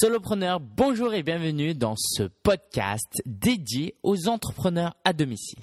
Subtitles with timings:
[0.00, 5.58] Solopreneurs, bonjour et bienvenue dans ce podcast dédié aux entrepreneurs à domicile.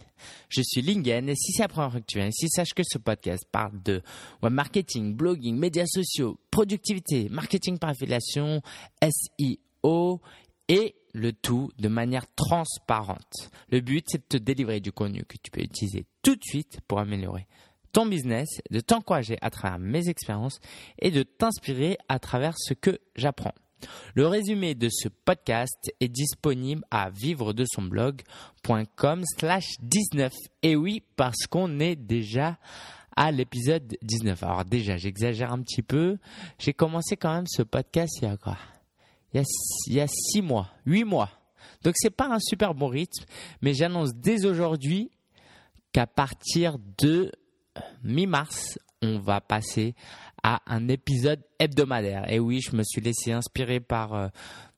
[0.49, 2.83] Je suis Lingen et si c'est la première fois que tu viens ici, sache que
[2.83, 4.01] ce podcast parle de
[4.43, 8.61] web marketing, blogging, médias sociaux, productivité, marketing par affiliation,
[9.01, 10.19] SEO
[10.67, 13.49] et le tout de manière transparente.
[13.69, 16.81] Le but, c'est de te délivrer du contenu que tu peux utiliser tout de suite
[16.89, 17.47] pour améliorer
[17.93, 20.59] ton business, de t'encourager à travers mes expériences
[20.99, 23.53] et de t'inspirer à travers ce que j'apprends.
[24.13, 30.31] Le résumé de ce podcast est disponible à vivre de son blog.com slash 19.
[30.63, 32.57] Et oui, parce qu'on est déjà
[33.15, 34.43] à l'épisode 19.
[34.43, 36.17] Alors déjà, j'exagère un petit peu.
[36.59, 38.57] J'ai commencé quand même ce podcast il y a quoi?
[39.33, 39.43] Il
[39.89, 41.29] y, a, six mois, huit mois.
[41.83, 43.25] Donc c'est pas un super bon rythme,
[43.61, 45.11] mais j'annonce dès aujourd'hui
[45.91, 47.31] qu'à partir de
[48.03, 49.93] mi-mars, on va passer
[50.47, 52.31] à un épisode hebdomadaire.
[52.31, 54.27] Et oui, je me suis laissé inspirer par euh,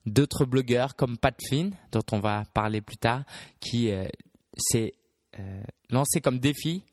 [0.05, 3.25] d'autres blogueurs comme Pat Flynn, dont on va parler plus tard,
[3.59, 4.08] qui euh,
[4.58, 4.94] s'est
[5.38, 6.86] euh, lancé comme défi.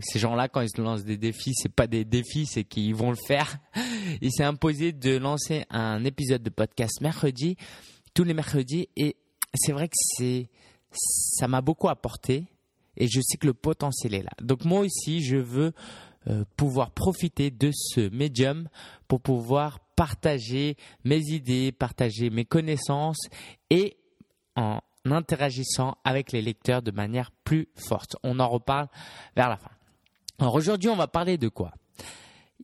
[0.00, 3.08] Ces gens-là, quand ils se lancent des défis, c'est pas des défis, c'est qu'ils vont
[3.08, 3.56] le faire.
[4.20, 7.56] Il s'est imposé de lancer un épisode de podcast mercredi,
[8.12, 9.16] tous les mercredis, et
[9.54, 10.50] c'est vrai que c'est,
[10.92, 12.48] ça m'a beaucoup apporté,
[12.98, 14.32] et je sais que le potentiel est là.
[14.42, 15.72] Donc moi aussi, je veux
[16.56, 18.68] pouvoir profiter de ce médium
[19.08, 23.28] pour pouvoir partager mes idées, partager mes connaissances
[23.70, 23.96] et
[24.56, 28.16] en interagissant avec les lecteurs de manière plus forte.
[28.22, 28.88] On en reparle
[29.36, 29.70] vers la fin.
[30.38, 31.72] Alors aujourd'hui, on va parler de quoi?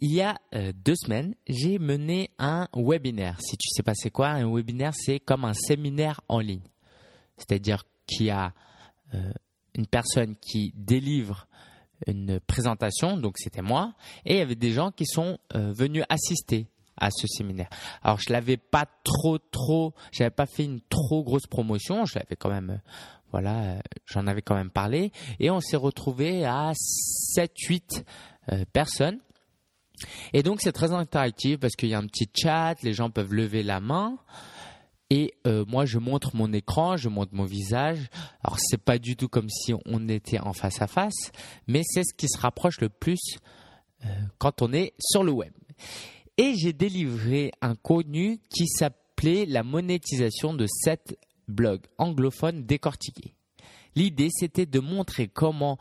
[0.01, 3.39] Il y a euh, deux semaines, j'ai mené un webinaire.
[3.41, 6.67] Si tu sais pas c'est quoi, un webinaire, c'est comme un séminaire en ligne.
[7.37, 8.53] C'est-à-dire qu'il y a
[9.15, 9.33] euh,
[9.75, 11.47] une personne qui délivre
[12.07, 16.05] une présentation, donc c'était moi, et il y avait des gens qui sont euh, venus
[16.09, 17.69] assister à ce séminaire.
[18.03, 22.37] Alors je l'avais pas trop trop, j'avais pas fait une trop grosse promotion, je l'avais
[22.37, 22.91] quand même euh,
[23.31, 28.05] voilà, euh, j'en avais quand même parlé et on s'est retrouvé à 7 8
[28.73, 29.21] personnes.
[30.33, 33.33] Et donc c'est très interactif parce qu'il y a un petit chat, les gens peuvent
[33.33, 34.19] lever la main.
[35.15, 38.09] Et euh, moi, je montre mon écran, je montre mon visage.
[38.43, 41.33] Alors, c'est pas du tout comme si on était en face à face,
[41.67, 43.21] mais c'est ce qui se rapproche le plus
[44.07, 44.09] euh,
[44.39, 45.53] quand on est sur le web.
[46.39, 53.35] Et j'ai délivré un contenu qui s'appelait la monétisation de sept blogs anglophones décortiqués.
[53.95, 55.77] L'idée, c'était de montrer comment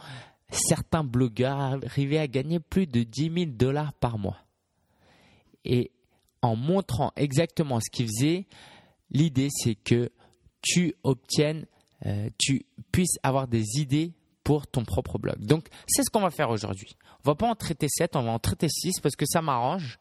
[0.50, 4.40] certains blogueurs arrivaient à gagner plus de 10 000 dollars par mois.
[5.64, 5.92] Et
[6.42, 8.48] en montrant exactement ce qu'ils faisaient,
[9.12, 10.12] L'idée, c'est que
[10.62, 11.66] tu obtiennes,
[12.06, 14.14] euh, tu puisses avoir des idées
[14.44, 15.40] pour ton propre blog.
[15.40, 16.96] Donc, c'est ce qu'on va faire aujourd'hui.
[17.24, 20.00] On va pas en traiter 7, on va en traiter 6 parce que ça m'arrange.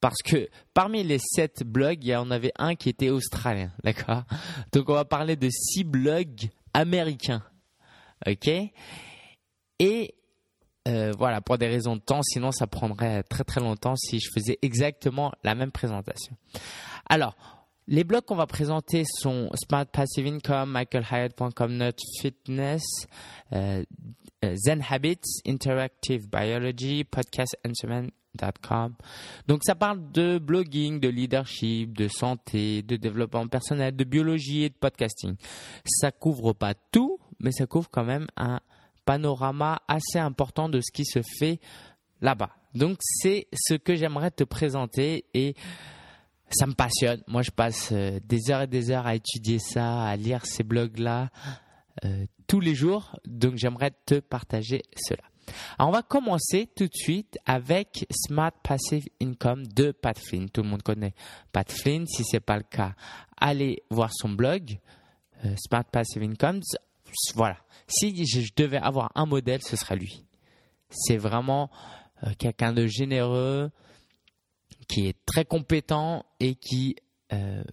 [0.00, 4.24] Parce que parmi les 7 blogs, il y en avait un qui était australien, d'accord?
[4.72, 7.42] Donc, on va parler de 6 blogs américains,
[8.26, 8.50] ok?
[9.78, 10.14] Et
[10.88, 14.28] euh, voilà, pour des raisons de temps, sinon ça prendrait très très longtemps si je
[14.34, 16.36] faisais exactement la même présentation.
[17.08, 17.36] Alors,
[17.88, 22.82] les blogs qu'on va présenter sont Smart Passive Income, michaelhyatt.com, Nut Fitness,
[23.52, 23.84] euh,
[24.44, 27.04] euh, Zen Habits, Interactive Biology.
[29.46, 34.68] Donc ça parle de blogging, de leadership, de santé, de développement personnel, de biologie et
[34.68, 35.36] de podcasting.
[35.84, 38.60] Ça couvre pas tout, mais ça couvre quand même un
[39.04, 41.60] panorama assez important de ce qui se fait
[42.20, 42.50] là-bas.
[42.74, 45.54] Donc c'est ce que j'aimerais te présenter et
[46.54, 47.22] ça me passionne.
[47.26, 50.62] Moi, je passe euh, des heures et des heures à étudier ça, à lire ces
[50.62, 51.30] blogs-là
[52.04, 53.16] euh, tous les jours.
[53.26, 55.22] Donc, j'aimerais te partager cela.
[55.78, 60.48] Alors, on va commencer tout de suite avec Smart Passive Income de Pat Flynn.
[60.50, 61.14] Tout le monde connaît
[61.52, 62.06] Pat Flynn.
[62.06, 62.94] Si ce n'est pas le cas,
[63.36, 64.78] allez voir son blog
[65.44, 66.60] euh, Smart Passive Income.
[67.34, 67.56] Voilà.
[67.86, 70.24] Si je devais avoir un modèle, ce serait lui.
[70.88, 71.70] C'est vraiment
[72.38, 73.70] quelqu'un de généreux,
[75.32, 76.94] très compétent et qui
[77.32, 77.64] euh,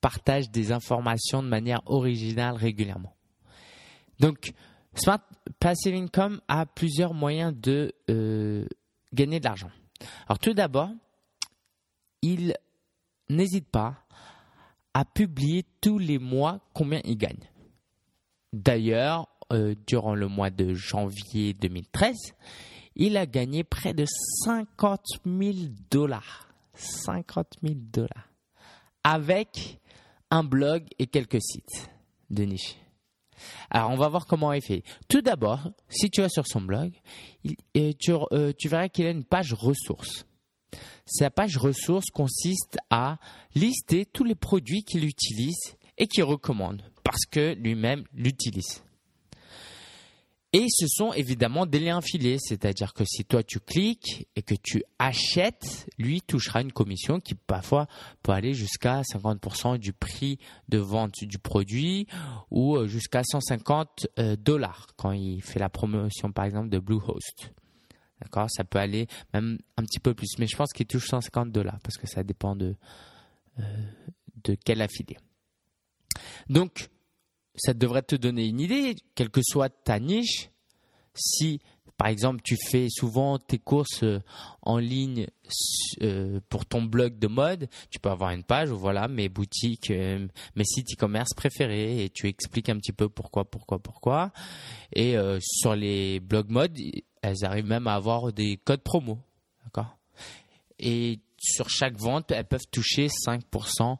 [0.00, 3.16] partage des informations de manière originale régulièrement.
[4.20, 4.52] Donc,
[4.94, 5.18] Smart
[5.58, 8.66] Passive Income a plusieurs moyens de euh,
[9.12, 9.70] gagner de l'argent.
[10.28, 10.90] Alors tout d'abord,
[12.22, 12.54] il
[13.28, 13.96] n'hésite pas
[14.94, 17.50] à publier tous les mois combien il gagne.
[18.52, 22.14] D'ailleurs, euh, durant le mois de janvier 2013,
[22.94, 24.04] il a gagné près de
[24.44, 25.56] 50 000
[25.90, 26.47] dollars
[26.78, 28.28] 50 000 dollars
[29.04, 29.80] avec
[30.30, 31.90] un blog et quelques sites
[32.30, 32.76] de niche.
[33.70, 34.82] Alors, on va voir comment il fait.
[35.08, 36.92] Tout d'abord, si tu vas sur son blog,
[37.74, 40.26] tu, euh, tu verras qu'il a une page ressources.
[41.06, 43.18] sa page ressources consiste à
[43.54, 48.82] lister tous les produits qu'il utilise et qu'il recommande parce que lui-même l'utilise.
[50.54, 54.54] Et ce sont évidemment des liens affiliés, c'est-à-dire que si toi tu cliques et que
[54.54, 57.86] tu achètes, lui touchera une commission qui parfois
[58.22, 60.38] peut aller jusqu'à 50% du prix
[60.70, 62.06] de vente du produit
[62.50, 67.52] ou euh, jusqu'à 150 euh, dollars quand il fait la promotion par exemple de Bluehost.
[68.22, 68.48] D'accord?
[68.50, 71.78] Ça peut aller même un petit peu plus, mais je pense qu'il touche 150 dollars
[71.80, 72.74] parce que ça dépend de,
[73.58, 73.62] euh,
[74.44, 75.18] de quel affilié.
[76.48, 76.88] Donc,
[77.58, 80.50] ça devrait te donner une idée, quelle que soit ta niche.
[81.14, 81.60] Si,
[81.98, 84.20] par exemple, tu fais souvent tes courses euh,
[84.62, 85.26] en ligne
[86.02, 89.90] euh, pour ton blog de mode, tu peux avoir une page où voilà mes boutiques,
[89.90, 94.30] euh, mes sites e-commerce préférés et tu expliques un petit peu pourquoi, pourquoi, pourquoi.
[94.94, 96.78] Et sur les blogs mode,
[97.22, 99.18] elles arrivent même à avoir des codes promo.
[99.64, 99.96] D'accord?
[100.78, 103.96] Et sur chaque vente, elles peuvent toucher 5%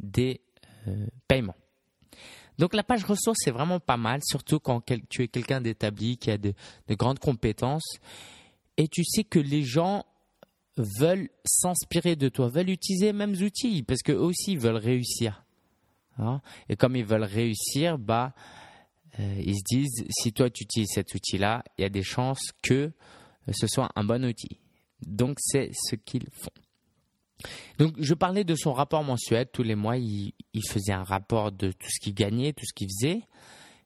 [0.00, 0.40] des
[1.28, 1.56] paiements.
[2.58, 6.30] Donc la page ressources, c'est vraiment pas mal, surtout quand tu es quelqu'un d'établi, qui
[6.30, 6.54] a de,
[6.90, 7.98] grandes compétences,
[8.76, 10.04] et tu sais que les gens
[10.76, 15.42] veulent s'inspirer de toi, veulent utiliser les mêmes outils, parce qu'eux aussi ils veulent réussir.
[16.18, 16.40] Hein?
[16.70, 18.34] et comme ils veulent réussir, bah,
[19.18, 22.52] euh, ils se disent, si toi tu utilises cet outil-là, il y a des chances
[22.62, 22.90] que
[23.52, 24.58] ce soit un bon outil.
[25.06, 26.50] Donc c'est ce qu'ils font.
[27.78, 29.46] Donc, je parlais de son rapport mensuel.
[29.52, 30.32] Tous les mois, il,
[30.68, 33.22] faisait un rapport de tout ce qu'il gagnait, tout ce qu'il faisait.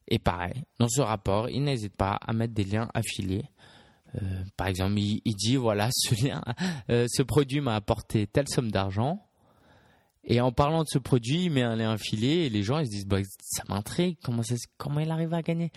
[0.08, 3.44] Et pareil, dans ce rapport, il n'hésite pas à mettre des liens affiliés.
[4.16, 6.42] Euh, par exemple, il, dit voilà, ce lien,
[6.90, 9.26] euh, ce produit m'a apporté telle somme d'argent.
[10.24, 12.86] Et en parlant de ce produit, il met un lien affilié et les gens ils
[12.86, 14.42] se disent bah, ça m'intrigue, comment,
[14.76, 15.72] comment il arrive à gagner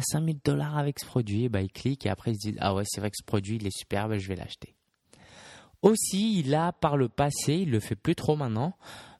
[0.00, 1.44] 5000 euh, dollars avec ce produit?
[1.44, 3.24] Et bah, Ils cliquent et après ils se disent ah ouais, c'est vrai que ce
[3.24, 4.76] produit il est superbe, je vais l'acheter.
[5.82, 8.76] Aussi, il a par le passé, il le fait plus trop maintenant,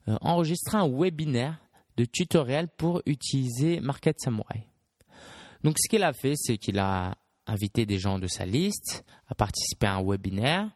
[0.08, 1.58] euh, enregistré un webinaire
[1.96, 4.66] de tutoriel pour utiliser Market Samurai.
[5.64, 7.16] Donc ce qu'il a fait, c'est qu'il a
[7.46, 10.70] invité des gens de sa liste à participer à un webinaire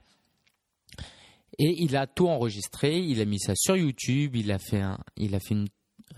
[1.59, 4.83] et il a tout enregistré, il a mis ça sur YouTube, il a fait,
[5.17, 5.69] il a fait une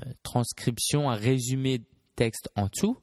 [0.01, 1.83] euh, transcription, un résumé
[2.15, 2.97] texte en dessous.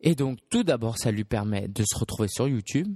[0.00, 2.94] Et donc tout d'abord, ça lui permet de se retrouver sur YouTube,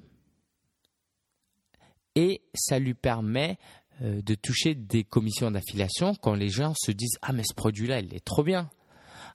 [2.15, 3.59] et ça lui permet
[4.03, 7.87] euh, de toucher des commissions d'affiliation quand les gens se disent ah mais ce produit
[7.87, 8.69] là il est trop bien.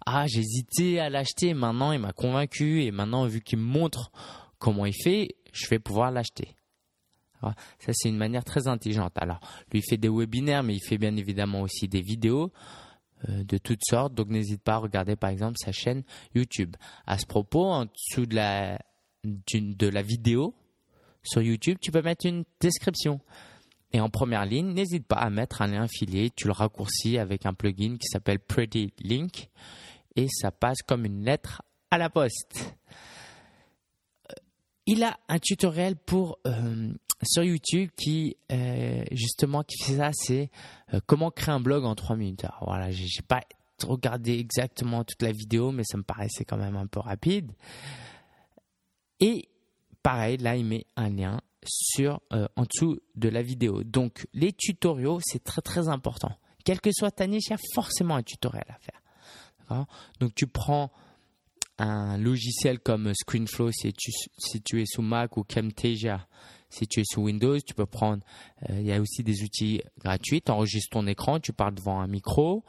[0.05, 4.11] Ah j'hésitais à l'acheter maintenant il m'a convaincu et maintenant vu qu'il me montre
[4.57, 6.55] comment il fait je vais pouvoir l'acheter.
[7.41, 9.13] Ça c'est une manière très intelligente.
[9.15, 9.39] Alors
[9.71, 12.51] lui il fait des webinaires mais il fait bien évidemment aussi des vidéos
[13.29, 14.13] euh, de toutes sortes.
[14.13, 16.03] Donc n'hésite pas à regarder par exemple sa chaîne
[16.35, 16.75] YouTube.
[17.07, 18.79] À ce propos en dessous de la
[19.23, 20.53] de la vidéo
[21.29, 23.19] sur YouTube, tu peux mettre une description.
[23.91, 26.29] Et en première ligne, n'hésite pas à mettre un lien affilié.
[26.35, 29.49] Tu le raccourcis avec un plugin qui s'appelle Pretty Link
[30.15, 31.61] et ça passe comme une lettre
[31.91, 32.75] à la poste.
[34.29, 34.33] Euh,
[34.85, 36.93] il a un tutoriel pour euh,
[37.23, 40.51] sur YouTube qui euh, justement qui fait ça, c'est
[41.05, 42.45] comment créer un blog en 3 minutes.
[42.45, 43.41] Alors, voilà, j'ai pas
[43.83, 47.51] regardé exactement toute la vidéo, mais ça me paraissait quand même un peu rapide.
[49.19, 49.49] Et
[50.09, 53.83] pareil, là, il met un lien sur euh, en dessous de la vidéo.
[53.83, 56.31] Donc, les tutoriaux, c'est très très important.
[56.65, 59.85] Quelle que soit ta niche, il y a forcément un tutoriel à faire.
[60.19, 60.91] Donc, tu prends
[61.77, 66.27] un logiciel comme ScreenFlow si tu, es sous Mac ou Camtasia
[66.71, 67.59] si tu es sous Windows.
[67.59, 68.23] Tu peux prendre,
[68.67, 70.41] euh, il y a aussi des outils gratuits.
[70.41, 72.63] Tu enregistres ton écran, tu parles devant un micro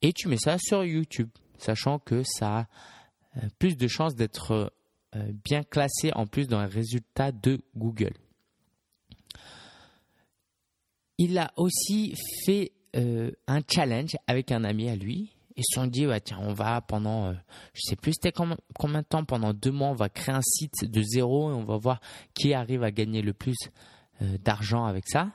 [0.00, 2.66] et tu mets ça sur YouTube, sachant que ça a
[3.38, 4.72] euh, plus de chances d'être
[5.44, 8.14] bien classé en plus dans les résultats de Google.
[11.18, 12.14] Il a aussi
[12.44, 15.34] fait euh, un challenge avec un ami à lui.
[15.56, 17.40] Ils se sont dit, tiens, on va pendant, je euh,
[17.74, 20.90] je sais plus c'était combien de temps, pendant deux mois, on va créer un site
[20.90, 22.00] de zéro et on va voir
[22.34, 23.56] qui arrive à gagner le plus
[24.20, 25.30] d'argent avec ça.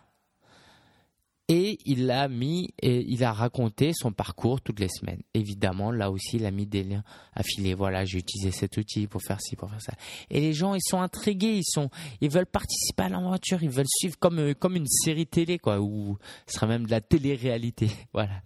[1.50, 5.22] Et il a mis, il a raconté son parcours toutes les semaines.
[5.34, 7.74] Évidemment, là aussi, il a mis des liens affilés.
[7.74, 9.94] Voilà, j'ai utilisé cet outil pour faire ci, pour faire ça.
[10.30, 11.90] Et les gens, ils sont intrigués, ils sont,
[12.20, 15.80] ils veulent participer à l'aventure, ils veulent suivre comme, euh, comme une série télé, quoi,
[15.80, 17.90] ou ce sera même de la télé-réalité.
[18.14, 18.42] Voilà.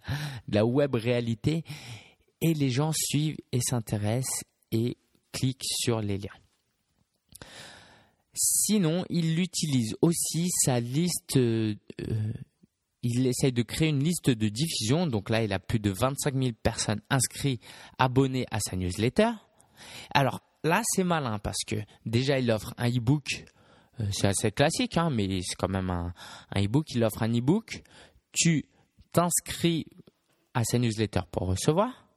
[0.47, 1.63] De la web-réalité.
[2.41, 4.97] Et les gens suivent et s'intéressent et
[5.31, 6.29] cliquent sur les liens.
[8.33, 11.75] Sinon, il utilise aussi sa liste euh,
[13.03, 15.07] il essaye de créer une liste de diffusion.
[15.07, 17.61] Donc là, il a plus de 25 000 personnes inscrites,
[17.97, 19.31] abonnées à sa newsletter.
[20.13, 23.45] Alors là, c'est malin parce que déjà, il offre un e-book
[23.99, 26.13] euh, c'est assez classique, hein, mais c'est quand même un,
[26.55, 26.85] e-book.
[26.93, 27.83] Il offre un e-book.
[28.31, 28.65] Tu
[29.11, 29.85] t'inscris
[30.53, 32.07] à sa newsletter pour recevoir.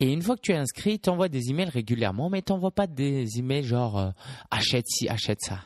[0.00, 2.72] Et une fois que tu es inscrit, il t'envoie des emails régulièrement, mais il t'envoie
[2.72, 4.10] pas des emails genre euh,
[4.50, 5.60] achète ci, achète ça.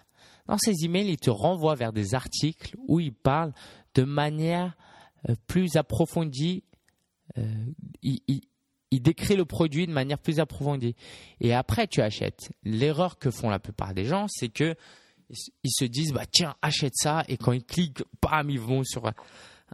[0.46, 3.52] Dans ces emails, il te renvoie vers des articles où il parle
[3.96, 4.76] de manière
[5.28, 6.62] euh, plus approfondie.
[8.02, 8.20] il,
[8.90, 10.94] il décrit le produit de manière plus approfondie.
[11.40, 12.50] Et après, tu achètes.
[12.62, 14.76] L'erreur que font la plupart des gens, c'est que
[15.30, 19.10] ils se disent bah tiens achète ça et quand ils cliquent bam ils vont sur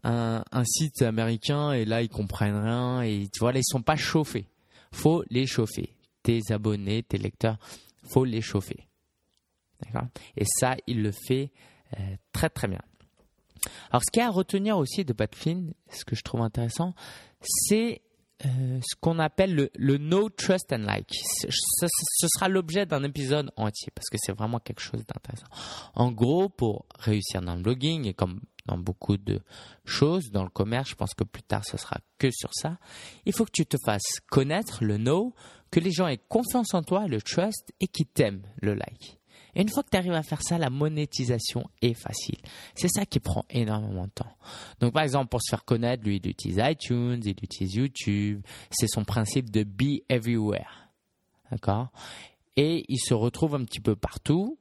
[0.03, 4.49] un, site américain et là ils comprennent rien et tu vois ils sont pas chauffés
[4.93, 7.59] faut les chauffer tes abonnés tes lecteurs
[8.03, 8.89] faut les chauffer
[10.37, 11.53] et ça il le fait
[11.99, 12.81] euh, très très bien
[13.91, 16.95] alors ce qu'il y a à retenir aussi de Batfin ce que je trouve intéressant
[17.41, 18.03] c'est
[18.45, 21.11] euh, ce qu'on appelle le, No Trust and Like.
[21.13, 25.47] Ce, ce sera l'objet d'un épisode entier parce que c'est vraiment quelque chose d'intéressant.
[25.95, 29.41] En gros, pour réussir dans le blogging et comme dans beaucoup de
[29.85, 32.79] choses, dans le commerce, je pense que plus tard ce sera que sur ça,
[33.27, 35.35] il faut que tu te fasses connaître le No,
[35.71, 39.19] que les gens aient confiance en toi, le trust et qu'ils t'aiment le like.
[39.55, 42.39] Et une fois que tu arrives à faire ça, la monétisation est facile.
[42.75, 44.37] C'est ça qui prend énormément de temps.
[44.81, 48.43] Donc par exemple, pour se faire connaître, lui, il utilise iTunes, il utilise YouTube.
[48.71, 50.91] C'est son principe de be everywhere.
[51.51, 51.89] D'accord?
[52.57, 54.59] Et il se retrouve un petit peu partout.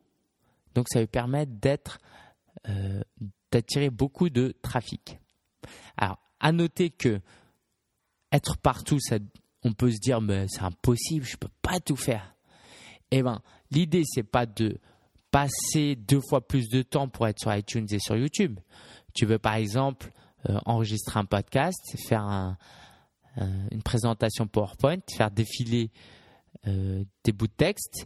[0.76, 2.00] Donc ça lui permet d'être,
[2.68, 3.02] euh,
[3.52, 5.20] d'attirer beaucoup de trafic.
[5.98, 7.22] Alors, à noter que
[8.32, 9.18] être partout, ça,
[9.64, 12.36] on peut se dire, mais c'est impossible, je peux pas tout faire.
[13.12, 13.42] Eh ben,
[13.72, 14.78] l'idée c'est pas de
[15.32, 18.60] passer deux fois plus de temps pour être sur iTunes et sur YouTube.
[19.14, 20.12] Tu veux par exemple
[20.50, 22.58] euh, enregistrer un podcast, faire
[23.38, 25.90] une présentation PowerPoint, faire défiler
[26.68, 28.06] euh, des bouts de texte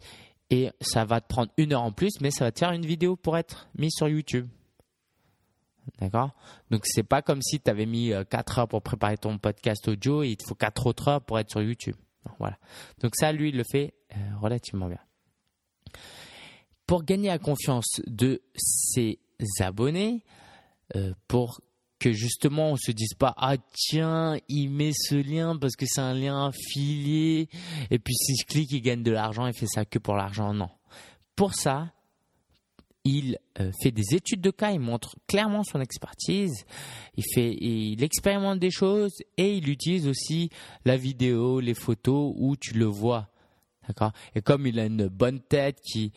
[0.50, 2.86] et ça va te prendre une heure en plus, mais ça va te faire une
[2.86, 4.48] vidéo pour être mise sur YouTube.
[6.00, 6.32] D'accord?
[6.72, 9.88] Donc c'est pas comme si tu avais mis 4 euh, heures pour préparer ton podcast
[9.88, 11.96] audio et il te faut 4 autres heures pour être sur YouTube.
[12.40, 12.58] Voilà.
[13.02, 13.94] Donc ça, lui, il le fait
[14.42, 15.00] relativement bien.
[16.88, 19.20] Pour gagner la confiance de ses
[19.60, 20.24] abonnés,
[20.96, 21.60] euh, pour
[22.00, 26.02] que justement on se dise pas ah tiens il met ce lien parce que c'est
[26.02, 27.50] un lien affilié
[27.90, 30.54] et puis si je clique il gagne de l'argent il fait ça que pour l'argent
[30.54, 30.70] non.
[31.36, 31.92] Pour ça
[33.06, 36.66] il euh, fait des études de cas il montre clairement son expertise
[37.16, 40.50] il fait il expérimente des choses et il utilise aussi
[40.84, 43.30] la vidéo les photos où tu le vois
[43.88, 44.14] D'accord?
[44.34, 46.12] Et comme il a une bonne tête qui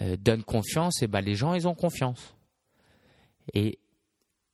[0.00, 2.34] euh, donne confiance, et ben les gens, ils ont confiance.
[3.52, 3.78] Et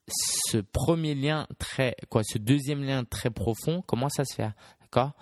[0.09, 5.13] ce premier lien très, quoi, ce deuxième lien très profond, comment ça se fait D'accord?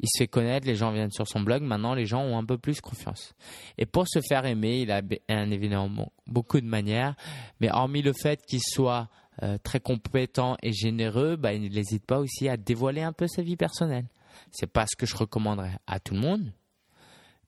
[0.00, 2.44] Il se fait connaître, les gens viennent sur son blog, maintenant les gens ont un
[2.44, 3.34] peu plus confiance.
[3.78, 7.14] Et pour se faire aimer, il a un, évidemment beaucoup de manières,
[7.60, 9.08] mais hormis le fait qu'il soit
[9.42, 13.42] euh, très compétent et généreux, bah, il n'hésite pas aussi à dévoiler un peu sa
[13.42, 14.06] vie personnelle.
[14.50, 16.52] C'est pas ce que je recommanderais à tout le monde,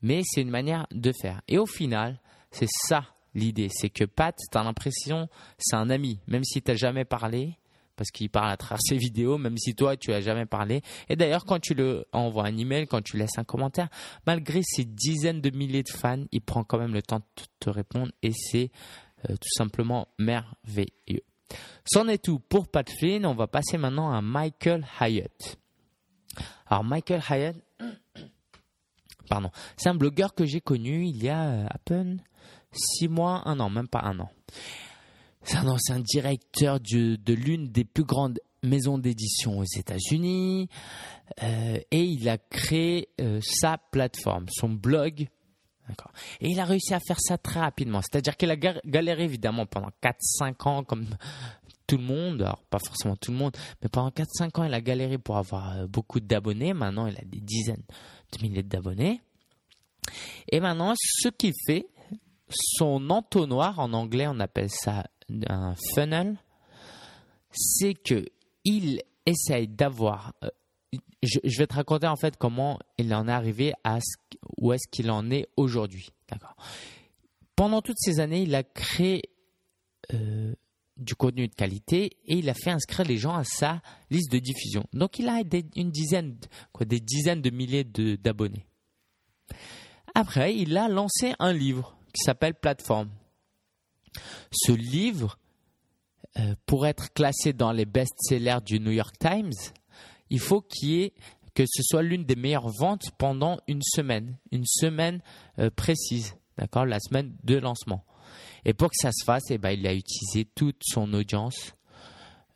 [0.02, 1.42] mais c'est une manière de faire.
[1.48, 6.20] Et au final, c'est ça l'idée, c'est que Pat, tu as l'impression, c'est un ami,
[6.26, 7.58] même si tu jamais parlé,
[7.96, 10.82] parce qu'il parle à travers ses vidéos, même si toi, tu n'as jamais parlé.
[11.08, 13.88] Et d'ailleurs, quand tu le envoies un email, quand tu laisses un commentaire,
[14.26, 17.70] malgré ses dizaines de milliers de fans, il prend quand même le temps de te
[17.70, 18.70] répondre et c'est
[19.28, 21.22] euh, tout simplement merveilleux.
[21.84, 23.24] C'en est tout pour Pat Flynn.
[23.24, 25.58] On va passer maintenant à Michael Hyatt.
[26.66, 27.56] Alors, Michael Hyatt,
[29.76, 32.22] C'est un blogueur que j'ai connu il y a euh, à peine
[32.72, 34.30] six mois, un an, même pas un an.
[35.42, 40.68] C'est un ancien directeur de, l'une des plus grandes maisons d'édition aux États-Unis
[41.42, 45.28] euh, et il a créé euh, sa plateforme, son blog.
[46.40, 48.00] Et il a réussi à faire ça très rapidement.
[48.02, 51.06] C'est-à-dire qu'il a galéré évidemment pendant 4-5 ans comme
[51.86, 54.80] tout le monde, alors pas forcément tout le monde, mais pendant 4-5 ans, il a
[54.80, 56.74] galéré pour avoir beaucoup d'abonnés.
[56.74, 57.84] Maintenant, il a des dizaines
[58.32, 59.20] de milliers d'abonnés.
[60.50, 61.86] Et maintenant, ce qu'il fait,
[62.48, 65.04] son entonnoir, en anglais on appelle ça
[65.48, 66.36] un funnel,
[67.50, 68.26] c'est que
[68.64, 70.34] il essaye d'avoir.
[70.44, 70.48] Euh,
[71.22, 73.98] je, vais te raconter en fait comment il en est arrivé à
[74.58, 76.10] où est-ce qu'il en est aujourd'hui.
[76.30, 76.54] D'accord.
[77.56, 79.22] Pendant toutes ces années, il a créé
[80.12, 80.54] euh,
[80.96, 84.38] du contenu de qualité et il a fait inscrire les gens à sa liste de
[84.38, 84.84] diffusion.
[84.92, 85.42] Donc il a
[85.76, 86.36] une dizaine,
[86.80, 88.66] des dizaines de milliers d'abonnés.
[90.14, 93.10] Après, il a lancé un livre qui s'appelle Plateforme.
[94.50, 95.38] Ce livre,
[96.38, 99.52] euh, pour être classé dans les best-sellers du New York Times,
[100.30, 101.12] il faut qu'il y ait
[101.54, 105.20] que ce soit l'une des meilleures ventes pendant une semaine, une semaine
[105.58, 108.04] euh, précise, d'accord, la semaine de lancement.
[108.66, 111.74] Et pour que ça se fasse, eh ben, il a utilisé toute son audience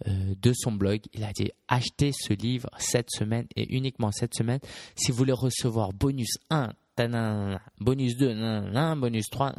[0.08, 1.00] euh, de son blog.
[1.14, 4.58] Il a dit achetez ce livre cette semaine et uniquement cette semaine
[4.96, 6.72] si vous voulez recevoir bonus 1,
[7.78, 9.54] bonus 2, bonus 3.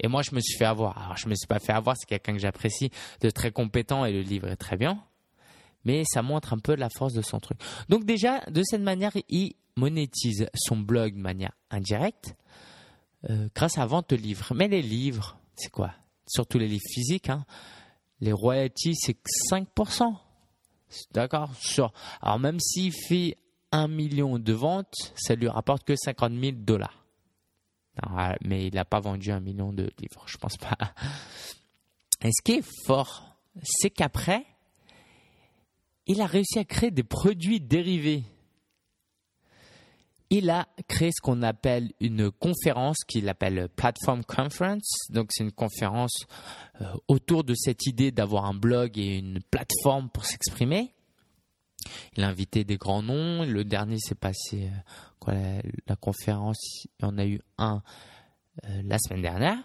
[0.00, 0.96] Et moi, je me suis fait avoir.
[0.96, 2.90] Alors, je me suis pas fait avoir, c'est quelqu'un que j'apprécie,
[3.20, 5.04] de très compétent et le livre est très bien.
[5.84, 7.58] Mais ça montre un peu la force de son truc.
[7.90, 12.34] Donc déjà, de cette manière, il monétise son blog de manière indirecte
[13.28, 14.52] euh, grâce à vente de livres.
[14.54, 15.92] Mais les livres, c'est quoi?
[16.26, 17.44] Surtout les livres physiques, hein,
[18.20, 19.16] les royalties, c'est
[19.50, 20.14] 5%.
[21.12, 21.50] D'accord?
[22.20, 23.36] Alors même s'il fait
[23.72, 27.04] un million de ventes, ça lui rapporte que 50 000 dollars.
[28.44, 30.76] Mais il n'a pas vendu un million de livres, je pense pas.
[32.22, 34.44] Et ce qui est fort, c'est qu'après,
[36.06, 38.24] il a réussi à créer des produits dérivés
[40.30, 45.08] il a créé ce qu'on appelle une conférence qu'il appelle Platform Conference.
[45.10, 46.24] Donc c'est une conférence
[46.80, 50.94] euh, autour de cette idée d'avoir un blog et une plateforme pour s'exprimer.
[52.16, 53.44] Il a invité des grands noms.
[53.44, 54.78] Le dernier s'est passé euh,
[55.18, 55.34] quoi,
[55.86, 56.84] la, conférence.
[56.84, 57.82] Il y en a eu un
[58.68, 59.58] euh, la semaine dernière.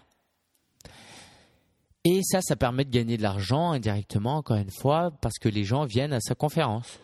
[2.04, 5.64] Et ça, ça permet de gagner de l'argent indirectement, encore une fois, parce que les
[5.64, 7.00] gens viennent à sa conférence.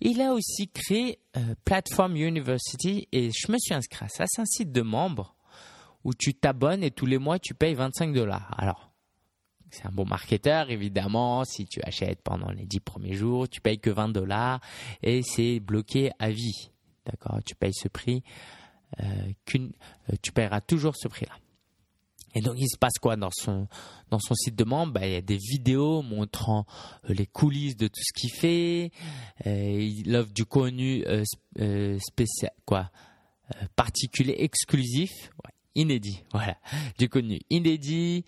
[0.00, 4.24] Il a aussi créé euh, Platform University et je me suis inscrit à ça.
[4.26, 5.34] C'est un site de membres
[6.04, 8.54] où tu t'abonnes et tous les mois tu payes 25 dollars.
[8.58, 8.90] Alors,
[9.70, 11.44] c'est un bon marketeur, évidemment.
[11.44, 14.60] Si tu achètes pendant les 10 premiers jours, tu payes que 20 dollars
[15.02, 16.70] et c'est bloqué à vie.
[17.06, 17.38] D'accord?
[17.44, 18.22] Tu payes ce prix,
[19.00, 19.04] euh,
[19.54, 21.34] euh, tu payeras toujours ce prix-là.
[22.34, 23.66] Et donc, il se passe quoi dans son,
[24.10, 26.64] dans son site de membre bah, Il y a des vidéos montrant
[27.08, 28.92] euh, les coulisses de tout ce qu'il fait.
[29.46, 32.90] Euh, il offre du contenu euh, spécial, quoi,
[33.76, 35.10] particulier, exclusif,
[35.74, 36.22] inédit.
[36.32, 36.56] Voilà,
[36.98, 38.24] du contenu inédit.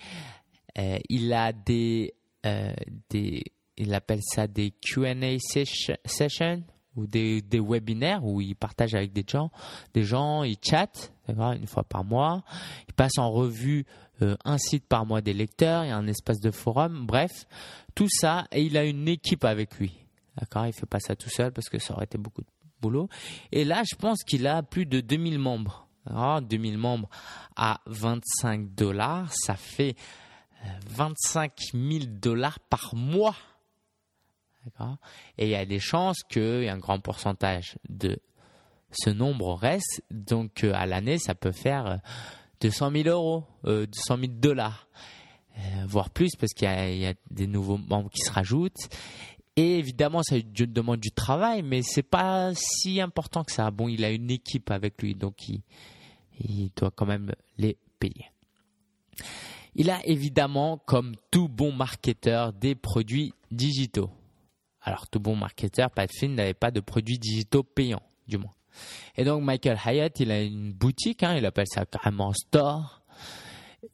[1.09, 2.15] il a des,
[3.11, 3.45] des,
[3.77, 6.65] il appelle ça des Q&A sessions
[6.97, 9.51] ou des, des webinaires où il partage avec des gens,
[9.95, 12.43] des gens, il chatte, une fois par mois.
[12.89, 13.87] Il passe en revue
[14.23, 17.47] euh, un site par mois des lecteurs, il y a un espace de forum, bref,
[17.95, 19.93] tout ça, et il a une équipe avec lui.
[20.39, 20.67] D'accord?
[20.67, 22.47] Il fait pas ça tout seul parce que ça aurait été beaucoup de
[22.81, 23.09] boulot.
[23.51, 25.89] Et là, je pense qu'il a plus de 2000 membres.
[26.07, 27.09] Alors, 2000 membres
[27.57, 29.95] à 25 dollars, ça fait
[30.89, 33.37] 25 euh, 000 dollars par mois.
[35.39, 38.19] Et il y a des chances qu'il y un grand pourcentage de
[38.93, 40.03] ce nombre reste.
[40.11, 42.01] Donc euh, à l'année, ça peut faire
[42.61, 44.89] 200 000 euros, 200 000 dollars,
[45.59, 48.89] euh, voire plus parce qu'il y, a des nouveaux membres qui se rajoutent.
[49.57, 53.71] Et évidemment, ça demande du travail, mais c'est pas si important que ça.
[53.71, 58.31] Bon, il a une équipe avec lui, donc il doit quand même les payer.
[59.75, 64.11] Il a évidemment, comme tout bon marketeur, des produits digitaux.
[64.83, 68.55] Alors, tout bon marketeur, film, n'avait pas de produits digitaux payants, du moins.
[69.17, 73.03] Et donc, Michael Hyatt, il a une boutique, hein, il appelle ça carrément store,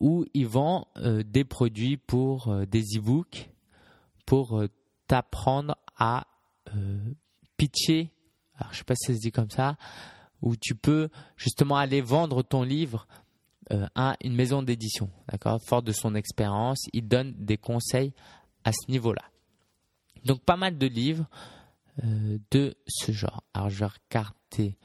[0.01, 3.51] où il vend euh, des produits pour euh, des e-books,
[4.27, 4.69] pour euh,
[5.07, 6.27] t'apprendre à
[7.57, 8.11] pitcher,
[8.59, 9.79] alors je sais pas si ça se dit comme ça,
[10.43, 13.09] où tu peux justement aller vendre ton livre
[13.95, 15.59] à une maison d'édition, d'accord?
[15.63, 18.13] Fort de son expérience, il donne des conseils
[18.65, 19.23] à ce niveau-là.
[20.25, 21.27] Donc pas mal de livres
[22.05, 23.43] euh, de ce genre.
[23.55, 24.77] Alors je vais regarder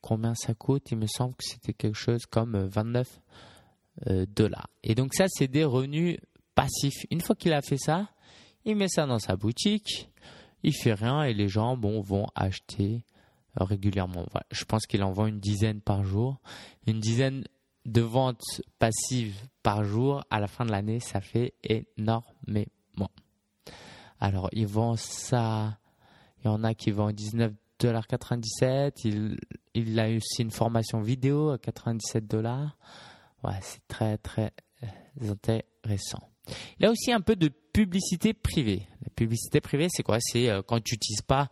[0.00, 0.90] combien ça coûte.
[0.90, 4.70] Il me semble que c'était quelque chose comme 29 euh, euh, dollars.
[4.82, 6.18] Et donc ça, c'est des revenus
[6.54, 7.06] passifs.
[7.10, 8.08] Une fois qu'il a fait ça,
[8.64, 10.10] il met ça dans sa boutique.
[10.62, 13.04] Il fait rien et les gens vont acheter
[13.56, 14.26] régulièrement.
[14.50, 16.40] Je pense qu'il en vend une dizaine par jour.
[16.86, 17.44] Une dizaine
[17.86, 18.42] de ventes
[18.78, 20.22] passives par jour.
[20.30, 22.66] À la fin de l'année, ça fait énormément.
[24.20, 25.78] Alors, ils vendent ça.
[26.42, 28.92] Il y en a qui vendent 19,97$.
[29.04, 29.38] Il,
[29.74, 32.76] il a aussi une formation vidéo à 97 dollars.
[33.42, 34.52] Ouais, c'est très, très
[34.82, 36.28] euh, intéressant.
[36.78, 38.86] Il a aussi un peu de publicité privée.
[39.02, 40.18] La publicité privée, c'est quoi?
[40.20, 41.48] C'est euh, quand tu n'utilises pas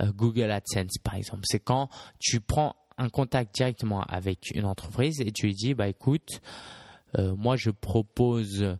[0.00, 1.42] euh, Google AdSense, par exemple.
[1.44, 5.88] C'est quand tu prends un contact directement avec une entreprise et tu lui dis, bah
[5.88, 6.42] écoute,
[7.16, 8.76] moi je propose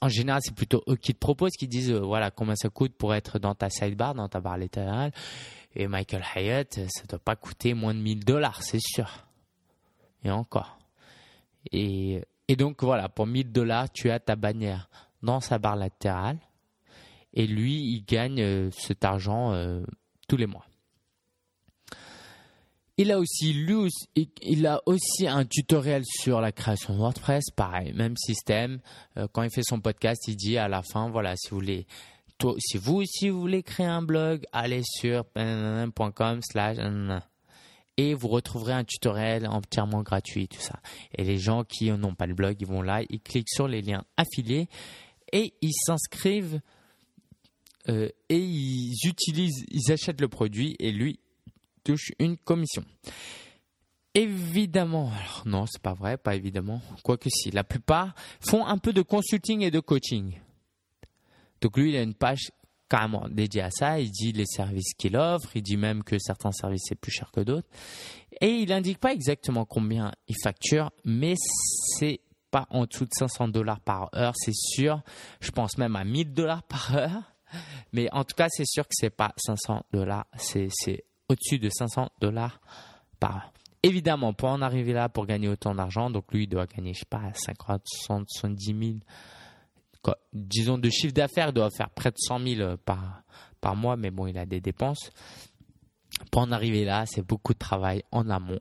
[0.00, 2.94] en général, c'est plutôt eux qui te proposent, qui disent euh, voilà combien ça coûte
[2.94, 5.12] pour être dans ta sidebar, dans ta barre latérale.
[5.74, 9.26] Et Michael Hyatt, ça doit pas coûter moins de 1000 dollars, c'est sûr.
[10.24, 10.78] Et encore.
[11.72, 12.22] Et,
[12.58, 14.88] donc voilà, pour 1000 dollars, tu as ta bannière
[15.22, 16.38] dans sa barre latérale.
[17.32, 19.82] Et lui, il gagne euh, cet argent euh,
[20.28, 20.66] tous les mois.
[22.98, 23.56] Il a aussi
[24.42, 28.80] il a aussi un tutoriel sur la création de WordPress, pareil, même système.
[29.16, 31.86] Euh, quand il fait son podcast, il dit à la fin, voilà, si vous voulez,
[32.58, 35.24] si vous aussi vous voulez créer un blog, allez sur
[36.14, 36.76] .com slash
[37.96, 40.80] et vous retrouverez un tutoriel entièrement gratuit, tout ça.
[41.16, 43.82] Et les gens qui n'ont pas le blog, ils vont là, ils cliquent sur les
[43.82, 44.68] liens affiliés
[45.32, 46.60] et ils s'inscrivent
[47.88, 51.18] euh, et ils utilisent, ils achètent le produit et lui
[51.84, 52.84] touche une commission.
[54.14, 58.92] Évidemment, alors non, c'est pas vrai, pas évidemment, quoique si, la plupart font un peu
[58.92, 60.38] de consulting et de coaching.
[61.62, 62.50] Donc lui, il a une page
[62.92, 63.98] carrément dédié à ça.
[64.00, 65.48] Il dit les services qu'il offre.
[65.54, 67.68] Il dit même que certains services c'est plus cher que d'autres.
[68.42, 71.34] Et il n'indique pas exactement combien il facture, mais
[71.96, 75.00] c'est pas en dessous de 500 dollars par heure, c'est sûr.
[75.40, 77.22] Je pense même à 1000 dollars par heure.
[77.92, 80.68] Mais en tout cas, c'est sûr que c'est pas 500 dollars, c'est
[81.28, 82.60] au-dessus de 500 dollars
[83.20, 83.52] par heure.
[83.82, 87.00] Évidemment, pour en arriver là, pour gagner autant d'argent, donc lui, il doit gagner, je
[87.00, 88.98] sais pas, 50, 60, 70 000
[90.32, 93.22] disons, de chiffre d'affaires, il doit faire près de 100 000 euh, par,
[93.60, 95.10] par mois, mais bon, il a des dépenses.
[96.30, 98.58] Pour en arriver là, c'est beaucoup de travail en amont,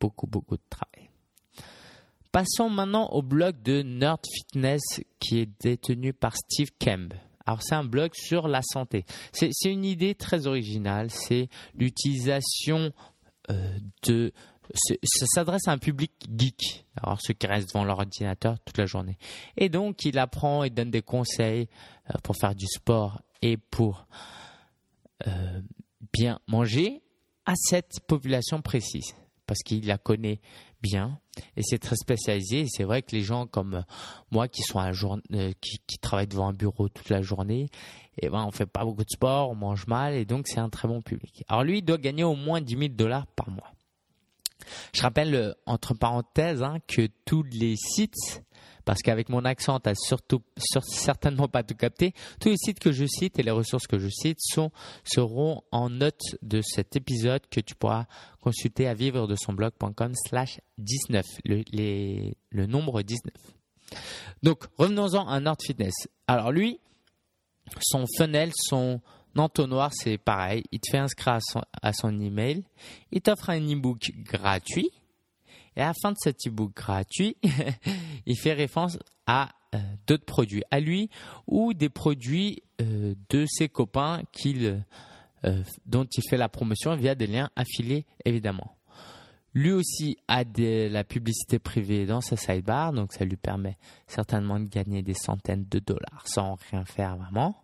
[0.00, 1.08] beaucoup, beaucoup de travail.
[2.30, 4.82] Passons maintenant au blog de Nerd Fitness
[5.20, 7.14] qui est détenu par Steve Kemp.
[7.46, 9.04] Alors c'est un blog sur la santé.
[9.32, 12.92] C'est une idée très originale, c'est l'utilisation
[13.50, 14.32] euh, de
[14.72, 18.86] ça s'adresse à un public geek, alors ceux qui restent devant leur ordinateur toute la
[18.86, 19.18] journée.
[19.56, 21.68] Et donc, il apprend et donne des conseils
[22.10, 24.06] euh, pour faire du sport et pour
[25.26, 25.60] euh,
[26.12, 27.02] bien manger
[27.46, 29.14] à cette population précise,
[29.46, 30.40] parce qu'il la connaît
[31.56, 32.66] et c'est très spécialisé.
[32.68, 33.84] C'est vrai que les gens comme
[34.30, 37.68] moi qui sont à jour, euh, qui, qui, travaillent devant un bureau toute la journée,
[38.16, 40.60] et eh ben on fait pas beaucoup de sport, on mange mal et donc c'est
[40.60, 41.44] un très bon public.
[41.48, 43.72] Alors lui, il doit gagner au moins 10 000 dollars par mois.
[44.92, 48.42] Je rappelle, euh, entre parenthèses, hein, que tous les sites,
[48.84, 53.06] parce qu'avec mon accent, tu surtout certainement pas tout capté, tous les sites que je
[53.06, 54.70] cite et les ressources que je cite sont,
[55.04, 58.06] seront en note de cet épisode que tu pourras
[58.40, 61.62] consulter à vivre de son blog.com slash 19, le,
[62.50, 63.32] le nombre 19.
[64.42, 65.94] Donc, revenons-en à Nord Fitness.
[66.26, 66.80] Alors lui,
[67.80, 69.00] son funnel, son
[69.34, 70.62] Noir, c'est pareil.
[70.70, 71.38] Il te fait inscrire
[71.82, 72.64] à son, email.
[73.10, 74.90] Il t'offre un e-book gratuit.
[75.76, 77.36] Et à la fin de cet e-book gratuit,
[78.26, 81.10] il fait référence à euh, d'autres produits à lui
[81.46, 87.26] ou des produits euh, de ses copains euh, dont il fait la promotion via des
[87.26, 88.76] liens affiliés, évidemment.
[89.52, 94.60] Lui aussi a de la publicité privée dans sa sidebar, donc ça lui permet certainement
[94.60, 97.56] de gagner des centaines de dollars sans rien faire vraiment.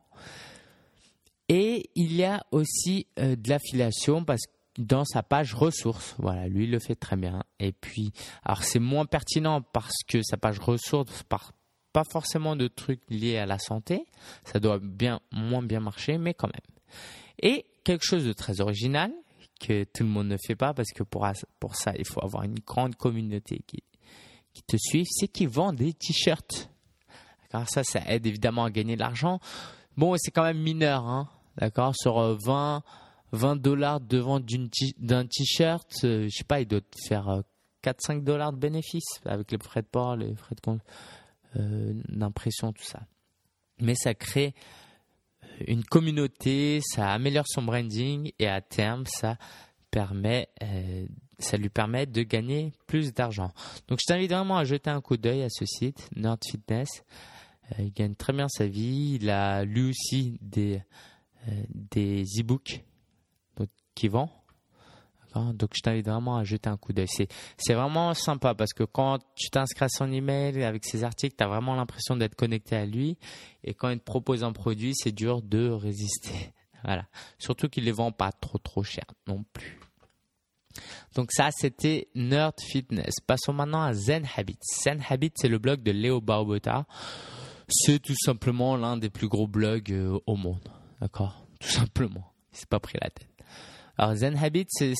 [1.49, 6.64] Et il y a aussi de l'affiliation parce que dans sa page ressources, voilà, lui
[6.64, 7.43] il le fait très bien.
[7.59, 8.12] Et puis,
[8.45, 11.53] alors c'est moins pertinent parce que sa page ressources par
[11.93, 14.07] pas forcément de trucs liés à la santé,
[14.45, 16.77] ça doit bien moins bien marcher, mais quand même.
[17.43, 19.12] Et quelque chose de très original
[19.59, 21.27] que tout le monde ne fait pas parce que pour,
[21.59, 23.83] pour ça il faut avoir une grande communauté qui,
[24.55, 26.71] qui te suit, c'est qu'il vend des t-shirts.
[27.53, 29.40] Alors ça, ça aide évidemment à gagner de l'argent.
[29.97, 32.81] Bon, c'est quand même mineur, hein d'accord, sur 20, euh,
[33.33, 34.45] 20 dollars de vente
[34.99, 37.43] d'un t-shirt, euh, je sais pas, il doit faire
[37.85, 40.55] 4-5 euh, dollars de bénéfices avec les frais de port, les frais
[41.55, 43.01] d'impression, tout ça.
[43.81, 44.55] Mais ça crée
[45.66, 49.37] une communauté, ça améliore son branding et à terme, ça
[49.90, 50.49] permet,
[51.38, 53.53] ça lui permet de gagner plus d'argent.
[53.88, 57.03] Donc, je t'invite vraiment à jeter un coup d'œil à ce site, Nerd Fitness.
[57.79, 59.19] il gagne très bien sa vie.
[59.21, 60.83] Il a lu aussi des,
[61.49, 61.62] euh,
[61.93, 62.85] des e-books
[64.00, 64.30] qui vend.
[65.34, 67.06] Donc je t'invite vraiment à jeter un coup d'œil.
[67.06, 71.44] C'est vraiment sympa parce que quand tu t'inscris à son email avec ses articles, tu
[71.44, 73.18] as vraiment l'impression d'être connecté à lui.
[73.62, 76.52] Et quand il te propose un produit, c'est dur de résister.
[76.82, 77.04] Voilà.
[77.38, 79.78] Surtout qu'il les vend pas trop trop cher non plus.
[81.14, 83.16] Donc ça, c'était Nerd Fitness.
[83.26, 84.56] Passons maintenant à Zen Habits.
[84.82, 86.86] Zen Habits, c'est le blog de Léo Barbota.
[87.68, 90.70] C'est tout simplement l'un des plus gros blogs euh, au monde.
[91.02, 91.44] D'accord?
[91.60, 92.32] Tout simplement.
[92.54, 93.30] Il s'est pas pris la tête.
[94.00, 94.94] Alors Zen Habit, c'est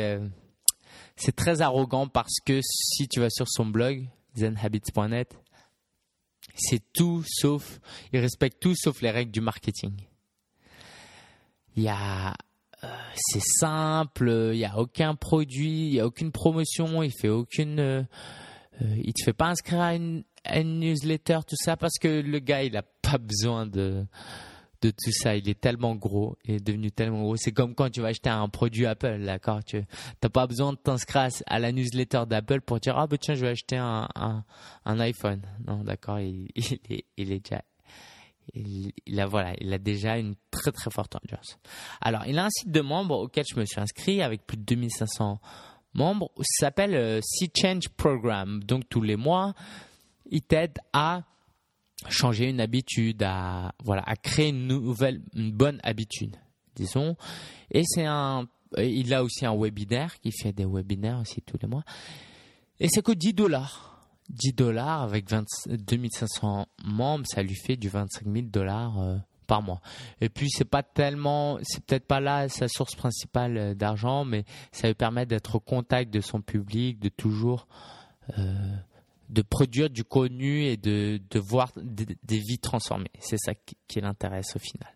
[0.00, 0.28] euh,
[1.16, 5.36] c'est très arrogant parce que si tu vas sur son blog zenhabits.net,
[6.54, 7.80] c'est tout sauf
[8.12, 9.92] il respecte tout sauf les règles du marketing.
[11.74, 12.28] Il y a
[12.84, 17.28] euh, c'est simple, il y a aucun produit, il y a aucune promotion, il fait
[17.28, 18.04] aucune euh,
[19.02, 22.38] il te fait pas inscrire à une, à une newsletter tout ça parce que le
[22.38, 24.06] gars il a pas besoin de
[24.86, 25.36] de tout ça.
[25.36, 27.36] Il est tellement gros, il est devenu tellement gros.
[27.36, 29.82] C'est comme quand tu vas acheter un produit Apple, d'accord Tu
[30.22, 33.42] n'as pas besoin de t'inscrire à la newsletter d'Apple pour dire ah ben tiens je
[33.42, 35.42] vais acheter un, un, iPhone.
[35.66, 37.62] Non, d'accord, il, il, est, il est déjà
[38.54, 41.58] il, a voilà, il a déjà une très très forte audience.
[42.00, 44.62] Alors, il a un site de membres auquel je me suis inscrit avec plus de
[44.62, 45.40] 2500
[45.94, 46.30] membres.
[46.38, 48.62] Ça s'appelle euh, Sea Change Program.
[48.62, 49.54] Donc tous les mois,
[50.30, 51.22] il t'aide à
[52.08, 56.36] changer une habitude, à voilà, à créer une nouvelle, une bonne habitude,
[56.74, 57.16] disons.
[57.70, 58.46] Et c'est un,
[58.78, 61.84] il a aussi un webinaire qui fait des webinaires aussi tous les mois.
[62.80, 63.92] Et c'est que 10 dollars.
[64.28, 65.26] 10 dollars avec
[65.66, 69.80] 2500 membres, ça lui fait du 25 000 dollars euh, par mois.
[70.20, 74.44] Et puis c'est pas tellement, c'est peut-être pas là sa source principale euh, d'argent, mais
[74.72, 77.68] ça lui permet d'être au contact de son public, de toujours
[78.36, 78.76] euh,
[79.28, 83.10] de produire du contenu et de, de voir des, vies transformées.
[83.18, 84.94] C'est ça qui, l'intéresse au final.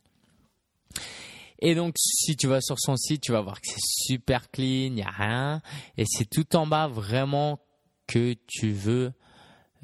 [1.59, 4.87] Et donc, si tu vas sur son site, tu vas voir que c'est super clean,
[4.87, 5.63] il n'y a rien.
[5.97, 7.61] Et c'est tout en bas vraiment
[8.07, 9.13] que tu veux,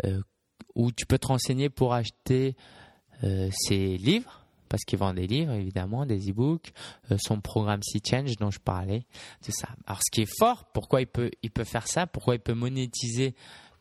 [0.04, 0.22] euh,
[0.74, 2.56] où tu peux te renseigner pour acheter
[3.24, 6.72] euh, ses livres, parce qu'il vend des livres, évidemment, des e-books,
[7.11, 9.06] euh, son programme Sea Change dont je parlais,
[9.40, 9.68] c'est ça.
[9.87, 12.54] Alors, ce qui est fort, pourquoi il peut, il peut faire ça, pourquoi il peut
[12.54, 13.35] monétiser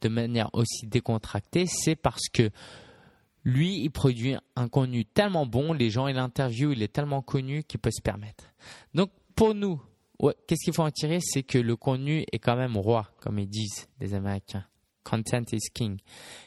[0.06, 2.52] de manière aussi décontractée, c'est parce que
[3.44, 7.64] lui, il produit un contenu tellement bon, les gens il interview, il est tellement connu
[7.64, 8.44] qu'il peut se permettre.
[8.94, 9.82] Donc pour nous,
[10.48, 11.20] qu'est-ce qu'il faut en tirer?
[11.22, 14.66] C'est que le contenu est quand même roi, comme ils disent les Américains.
[15.04, 15.98] Content is king.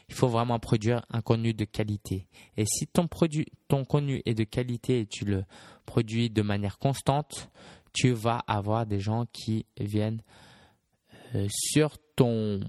[0.07, 2.27] Il faut vraiment produire un contenu de qualité.
[2.55, 5.43] Et si ton, produit, ton contenu est de qualité et tu le
[5.85, 7.49] produis de manière constante,
[7.91, 10.21] tu vas avoir des gens qui viennent
[11.35, 12.59] euh, sur ton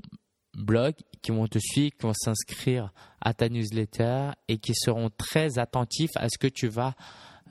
[0.54, 5.58] blog, qui vont te suivre, qui vont s'inscrire à ta newsletter et qui seront très
[5.58, 6.94] attentifs à ce que tu vas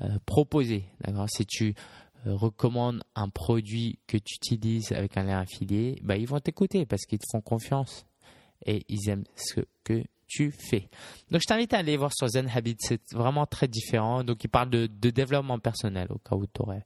[0.01, 0.85] euh, proposer.
[1.27, 1.75] Si tu
[2.27, 6.85] euh, recommandes un produit que tu utilises avec un lien affilié, bah, ils vont t'écouter
[6.85, 8.05] parce qu'ils te font confiance
[8.65, 10.89] et ils aiment ce que tu fais.
[11.31, 14.23] Donc je t'invite à aller voir sur Zen Habit, c'est vraiment très différent.
[14.23, 16.85] Donc il parle de, développement personnel au cas où tu n'aurais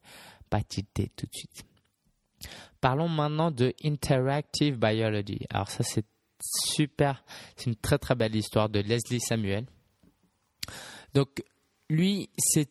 [0.49, 1.65] pas tilté tout de suite.
[2.83, 5.39] Parlons maintenant de Interactive Biology.
[5.49, 6.03] Alors ça c'est
[6.41, 7.23] super,
[7.55, 9.65] c'est une très très belle histoire de Leslie Samuel.
[11.13, 11.41] Donc
[11.89, 12.67] lui, c'est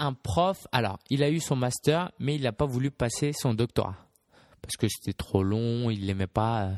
[0.00, 0.66] un prof.
[0.72, 3.94] Alors, il a eu son master, mais il n'a pas voulu passer son doctorat
[4.60, 6.74] parce que c'était trop long, il n'aimait pas euh,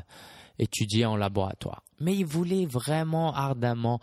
[0.59, 1.83] étudier en laboratoire.
[1.99, 3.99] Mais il voulait vraiment ardemment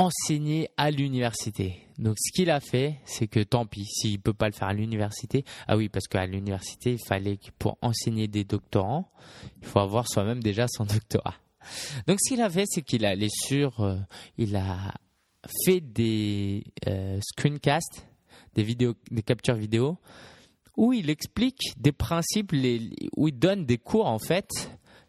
[0.00, 1.76] enseigner à l'université.
[1.98, 4.68] Donc ce qu'il a fait, c'est que tant pis, s'il ne peut pas le faire
[4.68, 9.10] à l'université, ah oui, parce qu'à l'université, il fallait que pour enseigner des doctorants,
[9.60, 11.34] il faut avoir soi-même déjà son doctorat.
[12.06, 13.98] Donc ce qu'il a fait, c'est qu'il a allé sur, euh,
[14.38, 14.94] il a
[15.66, 18.06] fait des euh, screencasts,
[18.54, 19.98] des vidéos, des captures vidéo,
[20.78, 22.54] où il explique des principes,
[23.18, 24.48] où il donne des cours en fait,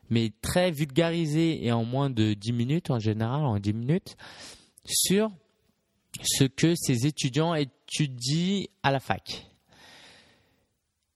[0.10, 4.18] mais très vulgarisés et en moins de 10 minutes en général, en 10 minutes,
[4.86, 5.32] sur
[6.22, 9.48] ce que ses étudiants étudient à la fac.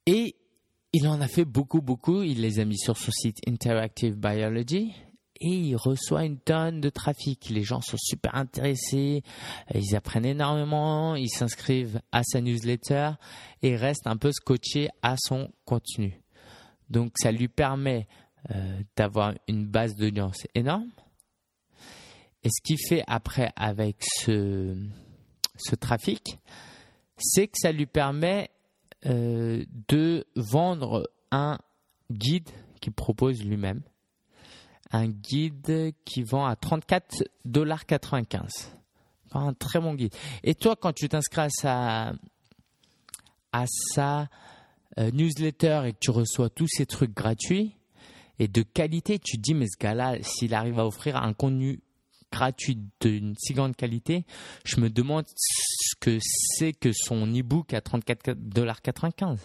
[0.06, 0.36] Et
[0.92, 2.22] il en a fait beaucoup, beaucoup.
[2.22, 4.94] Il les a mis sur son site Interactive Biology
[5.40, 7.50] et il reçoit une tonne de trafic.
[7.50, 9.22] Les gens sont super intéressés,
[9.74, 13.10] ils apprennent énormément, ils s'inscrivent à sa newsletter
[13.62, 16.22] et restent un peu scotchés à son contenu.
[16.88, 18.06] Donc ça lui permet
[18.54, 20.90] euh, d'avoir une base d'audience énorme
[22.46, 24.76] et ce qu'il fait après avec ce,
[25.56, 26.38] ce trafic,
[27.18, 28.50] c'est que ça lui permet
[29.04, 31.58] euh, de vendre un
[32.08, 32.48] guide
[32.80, 33.82] qu'il propose lui-même.
[34.92, 38.68] Un guide qui vend à 34,95$.
[39.32, 40.14] Un très bon guide.
[40.44, 42.12] Et toi, quand tu t'inscris à sa,
[43.50, 44.28] à sa
[44.98, 47.74] euh, newsletter et que tu reçois tous ces trucs gratuits
[48.38, 51.80] et de qualité, tu te dis, mais ce gars-là, s'il arrive à offrir un contenu
[52.32, 54.24] gratuit d'une si grande qualité,
[54.64, 59.38] je me demande ce que c'est que son e-book à 34,95$.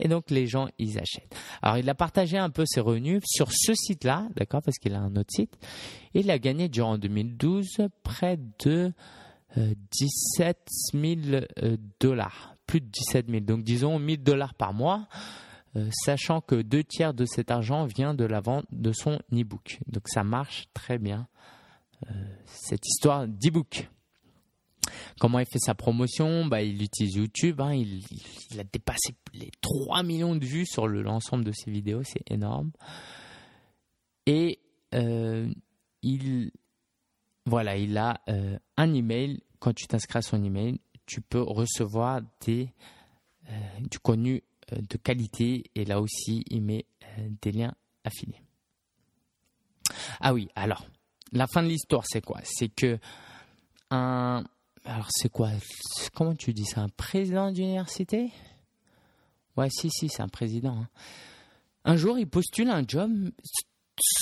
[0.00, 1.34] Et donc les gens, ils achètent.
[1.62, 5.00] Alors il a partagé un peu ses revenus sur ce site-là, d'accord, parce qu'il a
[5.00, 5.58] un autre site.
[6.14, 8.92] Il a gagné durant 2012 près de
[9.56, 10.58] 17
[10.94, 13.40] euh, 000 euh, dollars, plus de 17 000.
[13.40, 15.06] Donc disons 1000 dollars par mois.
[15.76, 19.78] Euh, sachant que deux tiers de cet argent vient de la vente de son e-book.
[19.86, 21.28] Donc ça marche très bien
[22.46, 23.88] cette histoire d'e-book.
[25.18, 26.46] Comment il fait sa promotion?
[26.46, 27.60] Bah, Il utilise YouTube.
[27.60, 27.74] Hein.
[27.74, 28.04] il,
[28.58, 32.02] a dépassé les 3 millions de vues sur l'ensemble de ses vidéos.
[32.04, 32.70] C'est énorme.
[34.26, 34.60] Et
[34.94, 35.52] euh,
[36.02, 36.50] il,
[37.46, 38.20] voilà, il a
[38.76, 39.42] un email.
[39.58, 42.72] Quand tu t'inscris à son email, tu peux recevoir des,
[43.80, 46.86] du contenu de qualité et là aussi il met
[47.42, 48.40] des liens affiliés.
[50.20, 50.86] Ah oui, alors
[51.32, 52.40] la fin de l'histoire c'est quoi?
[52.44, 52.98] C'est que
[53.90, 54.44] un
[54.84, 55.50] alors c'est quoi?
[56.14, 56.82] Comment tu dis ça?
[56.82, 58.32] Un président d'université?
[59.56, 60.76] Ouais, si, si, c'est un président.
[60.76, 60.88] Hein.
[61.84, 63.10] Un jour, il postule un job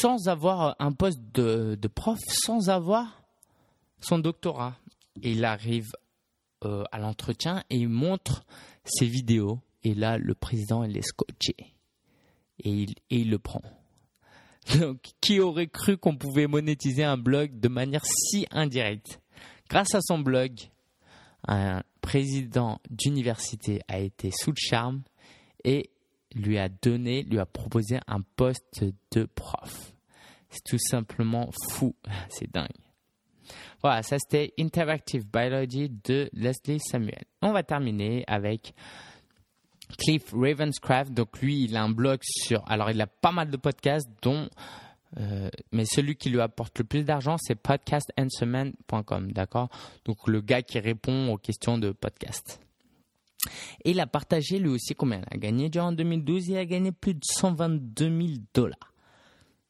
[0.01, 3.23] sans avoir un poste de, prof, sans avoir
[4.01, 4.77] son doctorat.
[5.23, 5.91] Et il arrive
[6.65, 8.45] euh, à l'entretien et il montre
[8.85, 9.61] ses vidéos.
[9.85, 11.55] Et là, le président, il est scotché.
[12.65, 13.63] Et il, et il le prend.
[14.77, 19.21] Donc, qui aurait cru qu'on pouvait monétiser un blog de manière si indirecte?
[19.69, 20.53] Grâce à son blog,
[21.47, 25.03] un président d'université a été sous le charme
[25.65, 25.91] et
[26.35, 29.93] lui a donné, lui a proposé un poste de prof.
[30.51, 31.95] C'est tout simplement fou,
[32.29, 32.69] c'est dingue.
[33.83, 37.25] Voilà, ça c'était Interactive Biology de Leslie Samuel.
[37.43, 38.75] On va terminer avec
[39.97, 41.13] Cliff Ravenscraft.
[41.13, 42.63] Donc lui, il a un blog sur...
[42.71, 44.49] Alors il a pas mal de podcasts, dont...
[45.19, 49.71] Euh, mais celui qui lui apporte le plus d'argent, c'est podcastanswerman.com, d'accord?
[50.05, 52.61] Donc le gars qui répond aux questions de podcast.
[53.85, 55.23] Et il a partagé lui aussi combien?
[55.31, 58.93] Il a gagné durant 2012 Il a gagné plus de 122 000 dollars.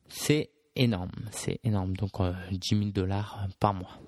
[0.08, 1.96] C'est énorme, c'est énorme.
[1.96, 4.00] Donc 10 euh, 000 dollars euh, par mois.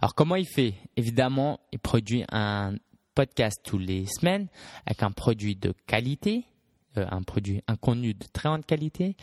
[0.00, 0.74] Alors comment il fait?
[0.96, 2.74] Évidemment, il produit un
[3.20, 4.48] podcast tous les semaines
[4.86, 6.46] avec un produit de qualité,
[6.96, 9.14] euh, un produit, un contenu de très grande qualité.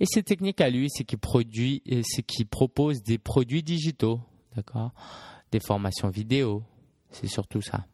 [0.00, 4.20] Et ses techniques à lui, c'est qu'il produit, c'est qu'il propose des produits digitaux,
[4.56, 4.92] d'accord,
[5.50, 6.62] des formations vidéo.
[7.10, 7.84] C'est surtout ça.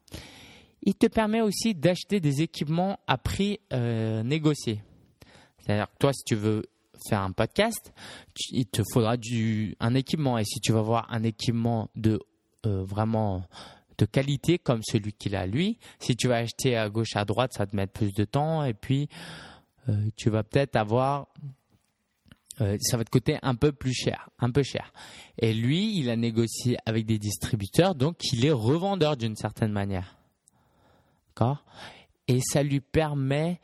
[0.82, 4.80] Il te permet aussi d'acheter des équipements à prix euh, négocié.
[5.58, 6.62] C'est-à-dire que toi, si tu veux
[7.08, 7.92] faire un podcast,
[8.52, 10.38] il te faudra du, un équipement.
[10.38, 12.20] Et si tu vas avoir un équipement de
[12.64, 13.42] euh, vraiment
[13.98, 17.52] de qualité comme celui qu'il a lui, si tu vas acheter à gauche, à droite,
[17.52, 18.64] ça va te mettre plus de temps.
[18.64, 19.08] Et puis,
[19.88, 21.28] euh, tu vas peut-être avoir
[22.80, 24.92] ça va te coûter un peu plus cher, un peu cher.
[25.38, 30.18] Et lui, il a négocié avec des distributeurs, donc il est revendeur d'une certaine manière.
[32.26, 33.60] Et ça lui permet.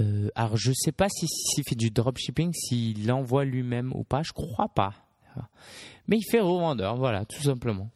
[0.00, 4.04] Euh, alors, je ne sais pas s'il si, fait du dropshipping, s'il l'envoie lui-même ou
[4.04, 4.22] pas.
[4.22, 4.94] Je crois pas.
[6.06, 7.90] Mais il fait revendeur, voilà, tout simplement.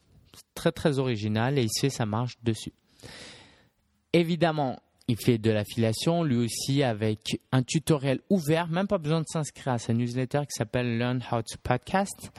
[0.55, 2.73] Très, très original et il fait sa marge dessus.
[4.13, 9.27] Évidemment, il fait de l'affiliation, lui aussi, avec un tutoriel ouvert, même pas besoin de
[9.27, 12.31] s'inscrire à sa newsletter qui s'appelle Learn How to Podcast.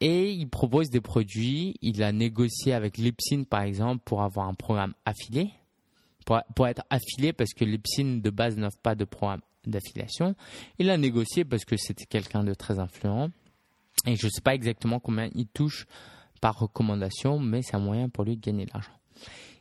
[0.00, 1.74] Et il propose des produits.
[1.80, 5.50] Il a négocié avec Lipsin, par exemple, pour avoir un programme affilié
[6.54, 10.34] pour, être affilié parce que Lipsin de base n'offre pas de programme d'affiliation.
[10.78, 13.30] Il a négocié parce que c'était quelqu'un de très influent.
[14.06, 15.86] Et je ne sais pas exactement combien il touche
[16.40, 18.92] par recommandation, mais c'est un moyen pour lui de gagner de l'argent.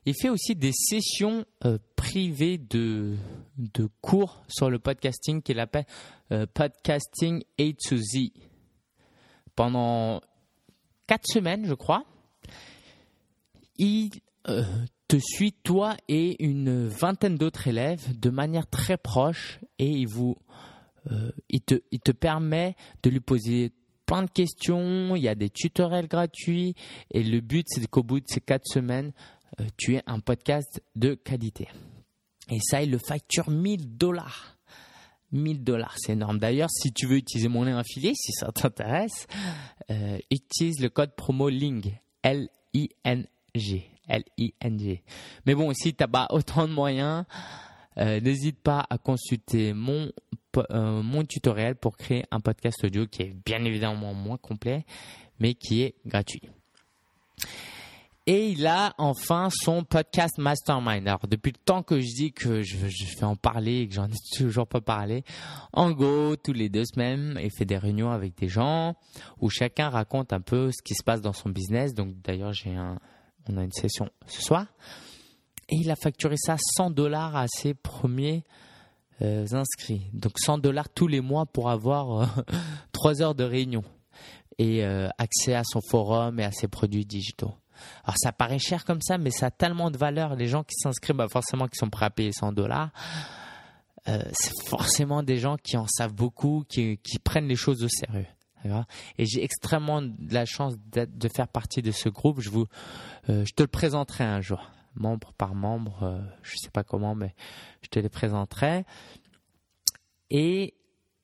[0.05, 3.15] Il fait aussi des sessions euh, privées de,
[3.57, 5.85] de cours sur le podcasting qu'il appelle
[6.31, 8.29] euh, Podcasting A to Z.
[9.55, 10.21] Pendant
[11.07, 12.05] quatre semaines, je crois,
[13.77, 14.11] il
[14.47, 14.63] euh,
[15.07, 20.35] te suit toi et une vingtaine d'autres élèves de manière très proche et il vous
[21.49, 23.71] il, te, il te permet de lui poser
[24.05, 26.75] plein de questions, il y a des tutoriels gratuits
[27.11, 29.11] et le but c'est qu'au bout de ces quatre semaines,
[29.59, 31.67] euh, tu aies un podcast de qualité.
[32.49, 34.57] Et ça, il le facture 1000 dollars.
[35.31, 36.39] 1000 dollars, c'est énorme.
[36.39, 39.27] D'ailleurs, si tu veux utiliser mon lien affilié, si ça t'intéresse,
[39.89, 43.89] euh, utilise le code promo LING, L-I-N-G.
[44.07, 45.03] L-I-N-G.
[45.45, 47.25] Mais bon, si tu n'as pas autant de moyens,
[47.97, 50.11] euh, n'hésite pas à consulter mon,
[50.71, 54.85] euh, mon tutoriel pour créer un podcast audio qui est bien évidemment moins complet,
[55.39, 56.41] mais qui est gratuit.
[58.27, 61.07] Et il a enfin son podcast Mastermind.
[61.07, 64.07] Alors depuis le temps que je dis que je, vais en parler et que j'en
[64.07, 65.23] ai toujours pas parlé,
[65.73, 68.95] en gros, tous les deux semaines, il fait des réunions avec des gens
[69.39, 71.93] où chacun raconte un peu ce qui se passe dans son business.
[71.93, 72.97] Donc d'ailleurs, j'ai un,
[73.47, 74.65] on a une session ce soir.
[75.69, 78.43] Et il a facturé ça 100 dollars à ses premiers
[79.21, 80.01] euh, inscrits.
[80.13, 82.29] Donc 100 dollars tous les mois pour avoir
[82.91, 83.83] 3 euh, heures de réunion
[84.57, 87.53] et euh, accès à son forum et à ses produits digitaux.
[88.03, 90.35] Alors ça paraît cher comme ça, mais ça a tellement de valeur.
[90.35, 92.91] Les gens qui s'inscrivent, bah forcément, qui sont prêts à payer 100 dollars.
[94.05, 98.27] c'est forcément des gens qui en savent beaucoup, qui prennent les choses au sérieux.
[99.17, 102.41] Et j'ai extrêmement de la chance de faire partie de ce groupe.
[102.41, 102.65] Je, vous,
[103.27, 106.03] je te le présenterai un jour, membre par membre.
[106.03, 107.33] Euh, je ne sais pas comment, mais
[107.81, 108.85] je te les présenterai.
[110.29, 110.73] Et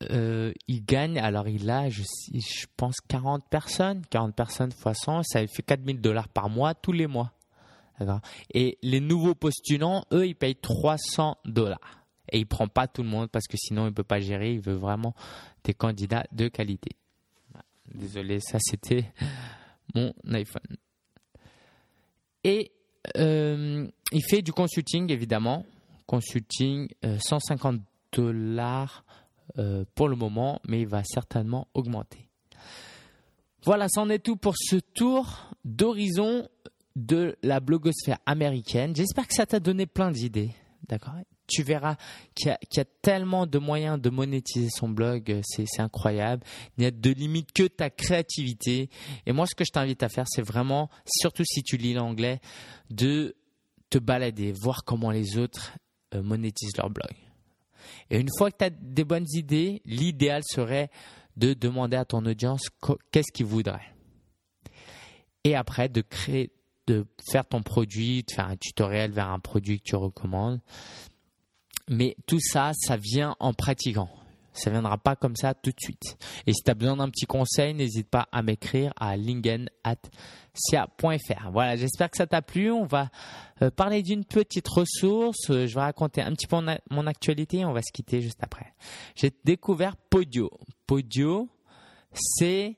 [0.09, 2.03] euh, il gagne, alors il a, je,
[2.77, 4.03] pense, 40 personnes.
[4.09, 7.33] 40 personnes fois 100, ça fait 4000 dollars par mois, tous les mois.
[8.53, 12.03] Et les nouveaux postulants, eux, ils payent 300 dollars.
[12.31, 14.53] Et il prend pas tout le monde parce que sinon il peut pas gérer.
[14.53, 15.13] Il veut vraiment
[15.63, 16.91] des candidats de qualité.
[17.93, 19.11] Désolé, ça c'était
[19.93, 20.77] mon iPhone.
[22.43, 22.71] Et
[23.15, 25.65] il fait du consulting évidemment.
[26.05, 27.79] Consulting, 150 euh,
[28.11, 29.05] dollars
[29.57, 32.27] euh, pour le moment, mais il va certainement augmenter.
[33.63, 36.47] Voilà, c'en est tout pour ce tour d'horizon
[36.95, 38.95] de la blogosphère américaine.
[38.95, 40.51] J'espère que ça t'a donné plein d'idées.
[40.87, 41.15] D'accord
[41.51, 41.95] Tu verras
[42.33, 46.43] qu'il y, a tellement de moyens de monétiser son blog, euh, c'est incroyable.
[46.77, 48.89] Il n'y a de limite que ta créativité.
[49.25, 52.39] Et moi, ce que je t'invite à faire, c'est vraiment, surtout si tu lis l'anglais,
[52.89, 53.35] de
[53.89, 55.73] te balader, voir comment les autres
[56.15, 57.13] euh, monétisent leur blog.
[58.09, 60.89] Et une fois que tu as des bonnes idées, l'idéal serait
[61.37, 62.63] de demander à ton audience
[63.11, 63.93] qu'est-ce qu'ils voudraient.
[65.43, 66.51] Et après, de créer,
[66.87, 70.59] de faire ton produit, de faire un tutoriel vers un produit que tu recommandes.
[71.91, 74.09] Mais tout ça, ça vient en pratiquant.
[74.53, 76.17] Ça ne viendra pas comme ça tout de suite.
[76.47, 79.91] Et si tu as besoin d'un petit conseil, n'hésite pas à m'écrire à lingen@sia.fr.
[81.51, 82.71] Voilà, j'espère que ça t'a plu.
[82.71, 83.09] On va
[83.61, 85.49] euh, parler d'une petite ressource.
[85.49, 86.57] Euh, je vais raconter un petit peu
[86.89, 87.65] mon actualité.
[87.65, 88.73] On va se quitter juste après.
[89.15, 90.49] J'ai découvert Podio.
[90.87, 91.49] Podio,
[92.13, 92.77] c'est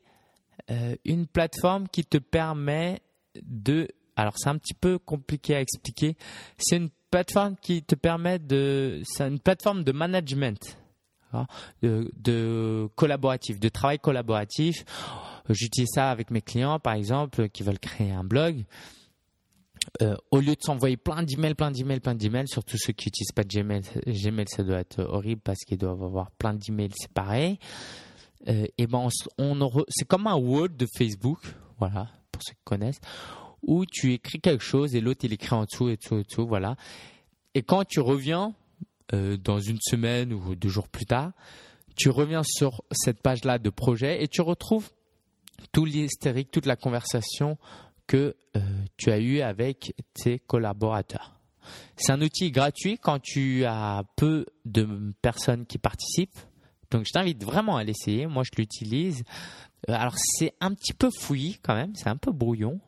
[0.71, 3.01] euh, une plateforme qui te permet
[3.43, 6.17] de alors c'est un petit peu compliqué à expliquer.
[6.57, 10.79] C'est une plateforme qui te permet de, c'est une plateforme de management,
[11.31, 11.45] hein,
[11.83, 14.83] de, collaboratif, de travail collaboratif.
[15.47, 18.65] J'utilise ça avec mes clients, par exemple, qui veulent créer un blog.
[20.01, 23.31] Euh, au lieu de s'envoyer plein d'emails, plein d'emails, plein d'emails, surtout ceux qui n'utilisent
[23.31, 27.59] pas Gmail, Gmail ça doit être horrible parce qu'ils doivent avoir plein d'emails séparés.
[28.47, 29.07] Euh, et ben
[29.37, 31.41] on, c'est comme un Word de Facebook,
[31.77, 33.01] voilà, pour ceux qui connaissent,
[33.63, 36.47] où tu écris quelque chose et l'autre il écrit en dessous et dessous et dessous,
[36.47, 36.75] voilà.
[37.55, 38.53] Et quand tu reviens
[39.13, 41.31] euh, dans une semaine ou deux jours plus tard,
[41.95, 44.89] tu reviens sur cette page-là de projet et tu retrouves
[45.71, 47.57] tout l'hystérique, toute la conversation
[48.07, 48.59] que euh,
[48.97, 51.39] tu as eue avec tes collaborateurs.
[51.95, 56.39] C'est un outil gratuit quand tu as peu de personnes qui participent.
[56.91, 58.27] Donc je t'invite vraiment à l'essayer.
[58.27, 59.23] Moi je l'utilise.
[59.89, 62.79] Euh, alors c'est un petit peu fouillis quand même, c'est un peu brouillon.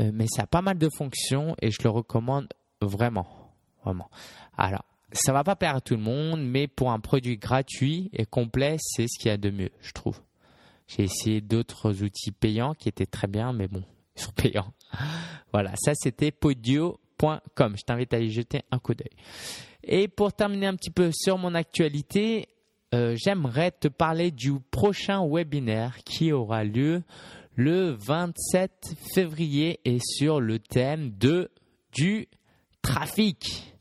[0.00, 2.48] Euh, mais ça a pas mal de fonctions et je le recommande
[2.80, 4.10] vraiment, vraiment.
[4.56, 8.24] Alors, ça va pas plaire à tout le monde, mais pour un produit gratuit et
[8.24, 10.20] complet, c'est ce qu'il y a de mieux, je trouve.
[10.86, 13.84] J'ai essayé d'autres outils payants qui étaient très bien, mais bon,
[14.16, 14.72] ils sont payants.
[15.52, 17.74] Voilà, ça c'était podio.com.
[17.76, 19.10] Je t'invite à y jeter un coup d'œil.
[19.84, 22.48] Et pour terminer un petit peu sur mon actualité,
[22.94, 27.02] euh, j'aimerais te parler du prochain webinaire qui aura lieu
[27.54, 31.50] le 27 février et sur le thème de
[31.92, 32.28] du
[32.80, 33.74] trafic.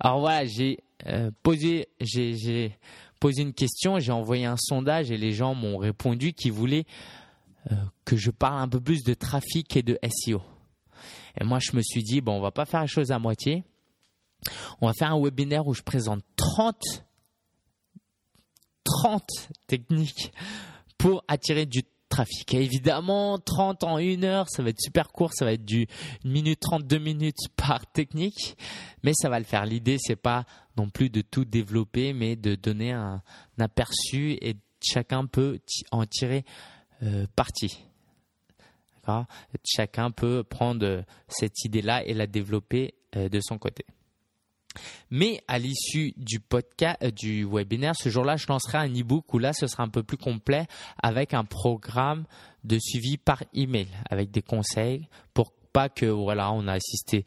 [0.00, 2.76] Alors voilà, j'ai euh, posé j'ai
[3.20, 6.86] posé une question, j'ai envoyé un sondage et les gens m'ont répondu qu'ils voulaient
[7.70, 7.74] euh,
[8.04, 10.40] que je parle un peu plus de trafic et de SEO.
[11.40, 13.64] Et moi je me suis dit bon, on va pas faire les choses à moitié.
[14.80, 17.04] On va faire un webinaire où je présente 30
[18.84, 19.24] 30
[19.66, 20.32] techniques
[20.96, 22.54] pour attirer du trafic.
[22.54, 25.86] évidemment, 30 en une heure, ça va être super court, ça va être du
[26.24, 28.56] 1 minute 32 minutes par technique,
[29.02, 29.66] mais ça va le faire.
[29.66, 30.44] L'idée, c'est pas
[30.76, 33.22] non plus de tout développer, mais de donner un,
[33.58, 35.58] aperçu et chacun peut
[35.90, 36.44] en tirer
[37.02, 37.84] euh, parti.
[39.64, 43.86] Chacun peut prendre cette idée-là et la développer euh, de son côté.
[45.10, 49.38] Mais à l'issue du podcast, euh, du webinaire, ce jour-là, je lancerai un e-book où
[49.38, 50.66] là, ce sera un peu plus complet
[51.02, 52.24] avec un programme
[52.64, 57.24] de suivi par email avec des conseils pour pas que voilà, on a assisté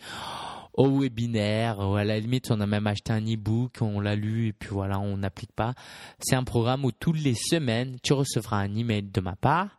[0.74, 4.48] au webinaire ou à la limite on a même acheté un e-book, on l'a lu
[4.48, 5.74] et puis voilà, on n'applique pas.
[6.20, 9.78] C'est un programme où toutes les semaines, tu recevras un email de ma part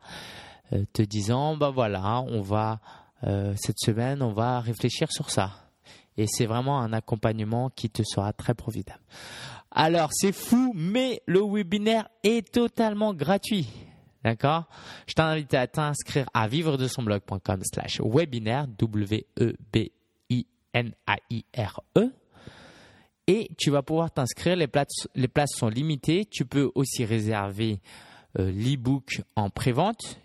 [0.72, 2.80] euh, te disant bah voilà, on va
[3.24, 5.61] euh, cette semaine, on va réfléchir sur ça
[6.16, 9.02] et c'est vraiment un accompagnement qui te sera très profitable.
[9.70, 13.68] Alors, c'est fou, mais le webinaire est totalement gratuit.
[14.22, 14.68] D'accord?
[15.06, 19.52] Je t'invite à t'inscrire à vivre de son blog.com slash webinaire, W-E-B-I-N-A-I-R-E.
[21.98, 22.12] E.
[23.28, 26.26] Et tu vas pouvoir t'inscrire, les places, les places sont limitées.
[26.26, 27.80] Tu peux aussi réserver
[28.38, 30.20] euh, l'e-book en prévente.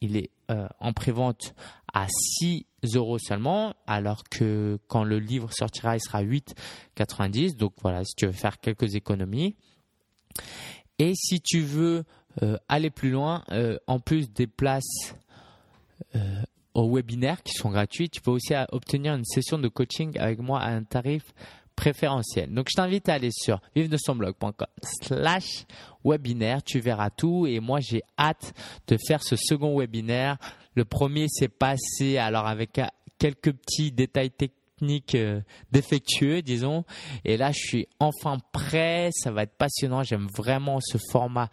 [0.00, 1.54] Il est euh, en prévente
[1.92, 2.64] à 6
[2.94, 7.56] euros seulement, alors que quand le livre sortira, il sera 8,90.
[7.56, 9.56] Donc voilà, si tu veux faire quelques économies.
[10.98, 12.04] Et si tu veux
[12.42, 15.14] euh, aller plus loin, euh, en plus des places
[16.78, 18.08] aux webinaires qui sont gratuits.
[18.08, 21.24] Tu peux aussi obtenir une session de coaching avec moi à un tarif
[21.74, 22.52] préférentiel.
[22.52, 25.64] Donc je t'invite à aller sur vive de son blog.com slash
[26.04, 28.52] webinaire, tu verras tout et moi j'ai hâte
[28.88, 30.38] de faire ce second webinaire.
[30.78, 32.80] Le premier s'est passé alors avec
[33.18, 35.40] quelques petits détails techniques euh,
[35.72, 36.84] défectueux, disons.
[37.24, 39.10] Et là, je suis enfin prêt.
[39.12, 40.04] Ça va être passionnant.
[40.04, 41.50] J'aime vraiment ce format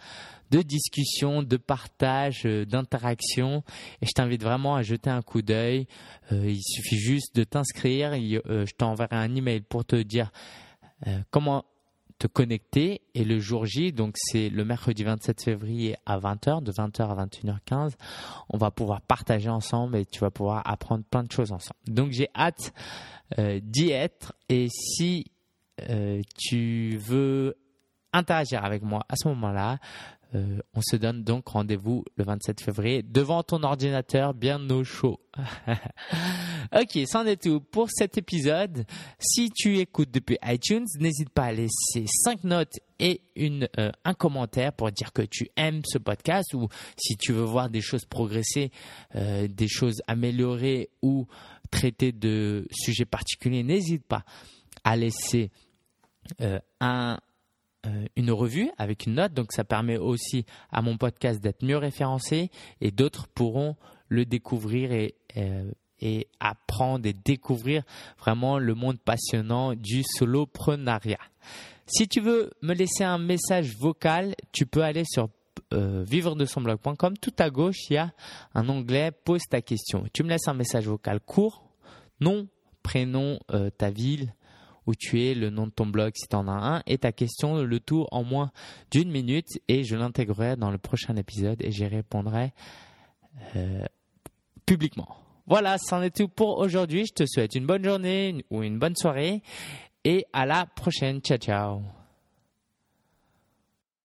[0.52, 3.64] de discussion, de partage, euh, d'interaction.
[4.04, 5.88] Et je t'invite vraiment à jeter un coup d'œil.
[6.32, 8.14] Euh, il suffit juste de t'inscrire.
[8.14, 10.32] je t'enverrai un email pour te dire
[11.32, 11.66] comment
[12.26, 16.72] te connecter et le jour J, donc c'est le mercredi 27 février à 20h, de
[16.72, 17.94] 20h à 21h15,
[18.50, 21.80] on va pouvoir partager ensemble et tu vas pouvoir apprendre plein de choses ensemble.
[21.88, 22.74] Donc j'ai hâte
[23.38, 25.26] euh, d'y être et si
[25.90, 27.56] euh, tu veux
[28.12, 29.78] interagir avec moi à ce moment-là,
[30.36, 35.22] euh, on se donne donc rendez-vous le 27 février devant ton ordinateur bien au chaud.
[36.76, 38.86] ok, c'en est tout pour cet épisode.
[39.18, 44.74] Si tu écoutes depuis iTunes, n'hésite pas à laisser 5 notes et euh, un commentaire
[44.74, 46.68] pour dire que tu aimes ce podcast ou
[46.98, 48.72] si tu veux voir des choses progresser,
[49.16, 51.28] euh, des choses améliorées ou
[51.72, 54.26] traiter de sujets particuliers, n'hésite pas
[54.84, 55.52] à laisser
[56.80, 57.18] un
[58.16, 62.52] une revue avec une note, donc ça permet aussi à mon podcast d'être mieux référencé
[62.82, 63.76] et d'autres pourront
[64.08, 67.84] le découvrir et, euh, et apprendre et découvrir
[68.20, 71.20] vraiment le monde passionnant du soloprenariat.
[71.88, 75.30] Si tu veux me laisser un message vocal, tu peux aller sur
[75.74, 77.18] euh, vivre de son blog.com.
[77.18, 78.12] Tout à gauche, il y a
[78.54, 80.06] un onglet Pose ta question.
[80.14, 81.64] Tu me laisses un message vocal court,
[82.20, 82.48] nom,
[82.84, 83.40] prénom,
[83.78, 84.34] ta ville,
[84.88, 87.12] où tu es, le nom de ton blog si tu en as un, et ta
[87.12, 88.52] question, le tout en moins
[88.92, 92.54] d'une minute, et je l'intégrerai dans le prochain épisode et j'y répondrai
[93.56, 93.86] euh,
[94.66, 95.18] publiquement.
[95.48, 97.06] Voilà, c'en est tout pour aujourd'hui.
[97.06, 99.44] Je te souhaite une bonne journée ou une bonne soirée
[100.04, 101.20] et à la prochaine.
[101.22, 102.05] Ciao, ciao.